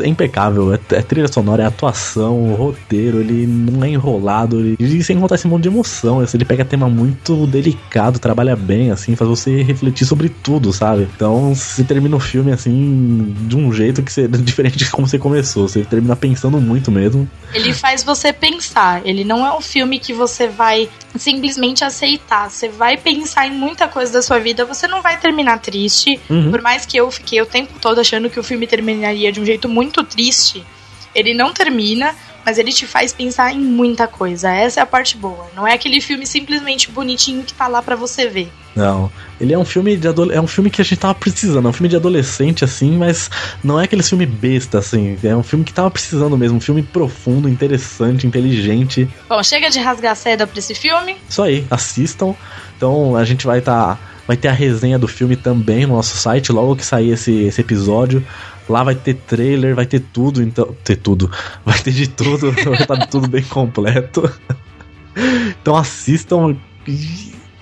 é 0.00 0.06
impecável. 0.06 0.72
É, 0.72 0.78
é, 0.92 1.02
trilha 1.02 1.28
sonora, 1.28 1.64
é 1.64 1.66
atuação, 1.66 2.52
o 2.52 2.54
roteiro, 2.54 3.20
ele 3.20 3.46
não 3.46 3.84
é 3.84 3.88
enrolado. 3.88 4.60
Ele, 4.60 4.76
e 4.78 5.02
sem 5.02 5.18
contar 5.18 5.34
esse 5.34 5.48
monte 5.48 5.64
de 5.64 5.68
emoção. 5.68 6.20
Assim, 6.20 6.36
ele 6.36 6.44
pega 6.44 6.64
tema 6.64 6.88
muito 6.88 7.46
delicado, 7.46 8.18
trabalha 8.18 8.54
bem, 8.54 8.90
assim, 8.90 9.16
faz 9.16 9.28
você 9.28 9.62
refletir 9.62 10.06
sobre 10.06 10.28
tudo, 10.28 10.72
sabe? 10.72 11.08
Então 11.14 11.54
você 11.54 11.82
termina 11.82 12.16
o 12.16 12.20
filme 12.20 12.52
assim, 12.52 13.34
de 13.40 13.56
um 13.56 13.72
jeito 13.72 14.02
que 14.02 14.12
você. 14.12 14.28
diferente 14.46 14.76
de 14.76 14.90
como 14.90 15.08
você 15.08 15.18
começou. 15.18 15.68
Você 15.68 15.84
termina 15.84 16.14
pensando 16.14 16.60
muito 16.60 16.90
mesmo. 16.90 17.28
Ele 17.52 17.72
faz 17.72 18.04
você 18.04 18.32
pensar. 18.32 19.04
Ele 19.04 19.24
não 19.24 19.46
é 19.46 19.56
um 19.56 19.60
filme 19.60 19.98
que 19.98 20.12
você 20.12 20.46
vai 20.46 20.88
simplesmente 21.16 21.84
aceitar. 21.84 22.50
Você 22.50 22.68
vai 22.68 22.96
pensar 22.96 23.46
em 23.46 23.52
muita 23.52 23.88
coisa 23.88 24.12
da 24.12 24.22
sua 24.22 24.38
vida, 24.38 24.64
você 24.64 24.86
não 24.86 25.02
vai 25.02 25.18
terminar 25.18 25.58
triste. 25.58 26.20
Uhum. 26.28 26.50
Por 26.50 26.62
mais 26.62 26.86
que 26.86 26.96
eu 26.96 27.10
fiquei 27.10 27.40
o 27.40 27.46
tempo 27.46 27.74
todo 27.80 28.00
achando 28.00 28.28
que 28.28 28.38
o 28.38 28.42
filme 28.42 28.66
terminaria 28.76 29.32
de 29.32 29.40
um 29.40 29.44
jeito 29.44 29.68
muito 29.68 30.04
triste, 30.04 30.62
ele 31.14 31.32
não 31.32 31.52
termina, 31.52 32.14
mas 32.44 32.58
ele 32.58 32.72
te 32.72 32.86
faz 32.86 33.12
pensar 33.12 33.52
em 33.52 33.58
muita 33.58 34.06
coisa. 34.06 34.50
Essa 34.50 34.80
é 34.80 34.82
a 34.82 34.86
parte 34.86 35.16
boa. 35.16 35.46
Não 35.56 35.66
é 35.66 35.72
aquele 35.72 36.00
filme 36.00 36.26
simplesmente 36.26 36.90
bonitinho 36.90 37.42
que 37.42 37.54
tá 37.54 37.66
lá 37.66 37.80
para 37.82 37.96
você 37.96 38.28
ver. 38.28 38.52
Não. 38.74 39.10
Ele 39.40 39.54
é 39.54 39.58
um 39.58 39.64
filme 39.64 39.96
de 39.96 40.06
é 40.32 40.40
um 40.40 40.46
filme 40.46 40.68
que 40.68 40.82
a 40.82 40.84
gente 40.84 40.98
tava 40.98 41.14
precisando, 41.14 41.66
é 41.66 41.70
um 41.70 41.72
filme 41.72 41.88
de 41.88 41.96
adolescente 41.96 42.64
assim, 42.64 42.96
mas 42.98 43.30
não 43.64 43.80
é 43.80 43.84
aquele 43.84 44.02
filme 44.02 44.26
besta 44.26 44.78
assim, 44.78 45.18
é 45.22 45.34
um 45.34 45.42
filme 45.42 45.64
que 45.64 45.72
tava 45.72 45.90
precisando 45.90 46.36
mesmo, 46.36 46.58
um 46.58 46.60
filme 46.60 46.82
profundo, 46.82 47.48
interessante, 47.48 48.26
inteligente. 48.26 49.08
Bom, 49.28 49.42
chega 49.42 49.70
de 49.70 49.78
rasgar 49.78 50.14
seda 50.14 50.46
pra 50.46 50.58
esse 50.58 50.74
filme. 50.74 51.16
Isso 51.28 51.42
aí, 51.42 51.66
assistam. 51.70 52.34
Então 52.76 53.16
a 53.16 53.24
gente 53.24 53.46
vai 53.46 53.60
estar 53.60 53.96
tá, 53.96 53.98
vai 54.26 54.36
ter 54.36 54.48
a 54.48 54.52
resenha 54.52 54.98
do 54.98 55.08
filme 55.08 55.36
também 55.36 55.86
no 55.86 55.94
nosso 55.94 56.16
site 56.16 56.52
logo 56.52 56.76
que 56.76 56.84
sair 56.84 57.10
esse, 57.12 57.32
esse 57.44 57.60
episódio. 57.60 58.24
Lá 58.68 58.82
vai 58.82 58.94
ter 58.94 59.14
trailer, 59.14 59.74
vai 59.74 59.86
ter 59.86 60.00
tudo, 60.00 60.42
então. 60.42 60.74
Ter 60.82 60.96
tudo. 60.96 61.30
Vai 61.64 61.78
ter 61.78 61.92
de 61.92 62.08
tudo, 62.08 62.50
vai 62.64 62.74
estar 62.74 63.06
tudo 63.06 63.28
bem 63.28 63.42
completo. 63.44 64.30
Então 65.60 65.76
assistam. 65.76 66.56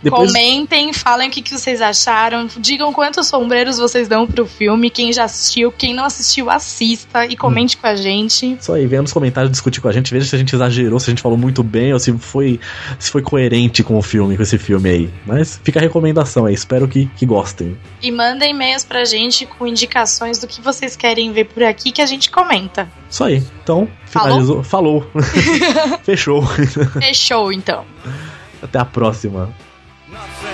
Depois... 0.04 0.30
Comentem, 0.30 0.92
falem 0.92 1.30
o 1.30 1.32
que, 1.32 1.40
que 1.40 1.50
vocês 1.58 1.80
acharam. 1.80 2.46
Digam 2.58 2.92
quantos 2.92 3.26
sombreiros 3.26 3.78
vocês 3.78 4.06
dão 4.06 4.26
pro 4.26 4.44
filme. 4.44 4.90
Quem 4.90 5.10
já 5.14 5.24
assistiu, 5.24 5.72
quem 5.72 5.94
não 5.94 6.04
assistiu, 6.04 6.50
assista 6.50 7.24
e 7.24 7.34
comente 7.34 7.76
hum. 7.76 7.80
com 7.80 7.86
a 7.86 7.96
gente. 7.96 8.58
Isso 8.60 8.70
aí, 8.70 8.86
venha 8.86 9.00
nos 9.00 9.14
comentários 9.14 9.50
discutir 9.50 9.80
com 9.80 9.88
a 9.88 9.92
gente. 9.92 10.12
Veja 10.12 10.26
se 10.26 10.36
a 10.36 10.38
gente 10.38 10.54
exagerou, 10.54 11.00
se 11.00 11.08
a 11.08 11.12
gente 11.12 11.22
falou 11.22 11.38
muito 11.38 11.62
bem 11.62 11.94
ou 11.94 11.98
se 11.98 12.12
foi, 12.18 12.60
se 12.98 13.10
foi 13.10 13.22
coerente 13.22 13.82
com 13.82 13.96
o 13.96 14.02
filme, 14.02 14.36
com 14.36 14.42
esse 14.42 14.58
filme 14.58 14.90
aí. 14.90 15.10
Mas 15.24 15.58
fica 15.64 15.78
a 15.78 15.82
recomendação 15.82 16.44
aí, 16.44 16.52
espero 16.52 16.86
que, 16.86 17.06
que 17.16 17.24
gostem. 17.24 17.74
E 18.02 18.10
mandem 18.10 18.50
e-mails 18.50 18.84
pra 18.84 19.06
gente 19.06 19.46
com 19.46 19.66
indicações 19.66 20.38
do 20.38 20.46
que 20.46 20.60
vocês 20.60 20.96
querem 20.96 21.32
ver 21.32 21.46
por 21.46 21.62
aqui 21.62 21.90
que 21.90 22.02
a 22.02 22.06
gente 22.06 22.30
comenta. 22.30 22.86
Isso 23.08 23.24
aí. 23.24 23.42
Então, 23.62 23.88
finalizou. 24.04 24.62
Falou. 24.62 25.00
Falou. 25.00 25.22
Fechou. 26.04 26.42
Fechou, 27.00 27.50
então. 27.50 27.86
Até 28.62 28.78
a 28.78 28.84
próxima. 28.84 29.54
Nothing 30.14 30.53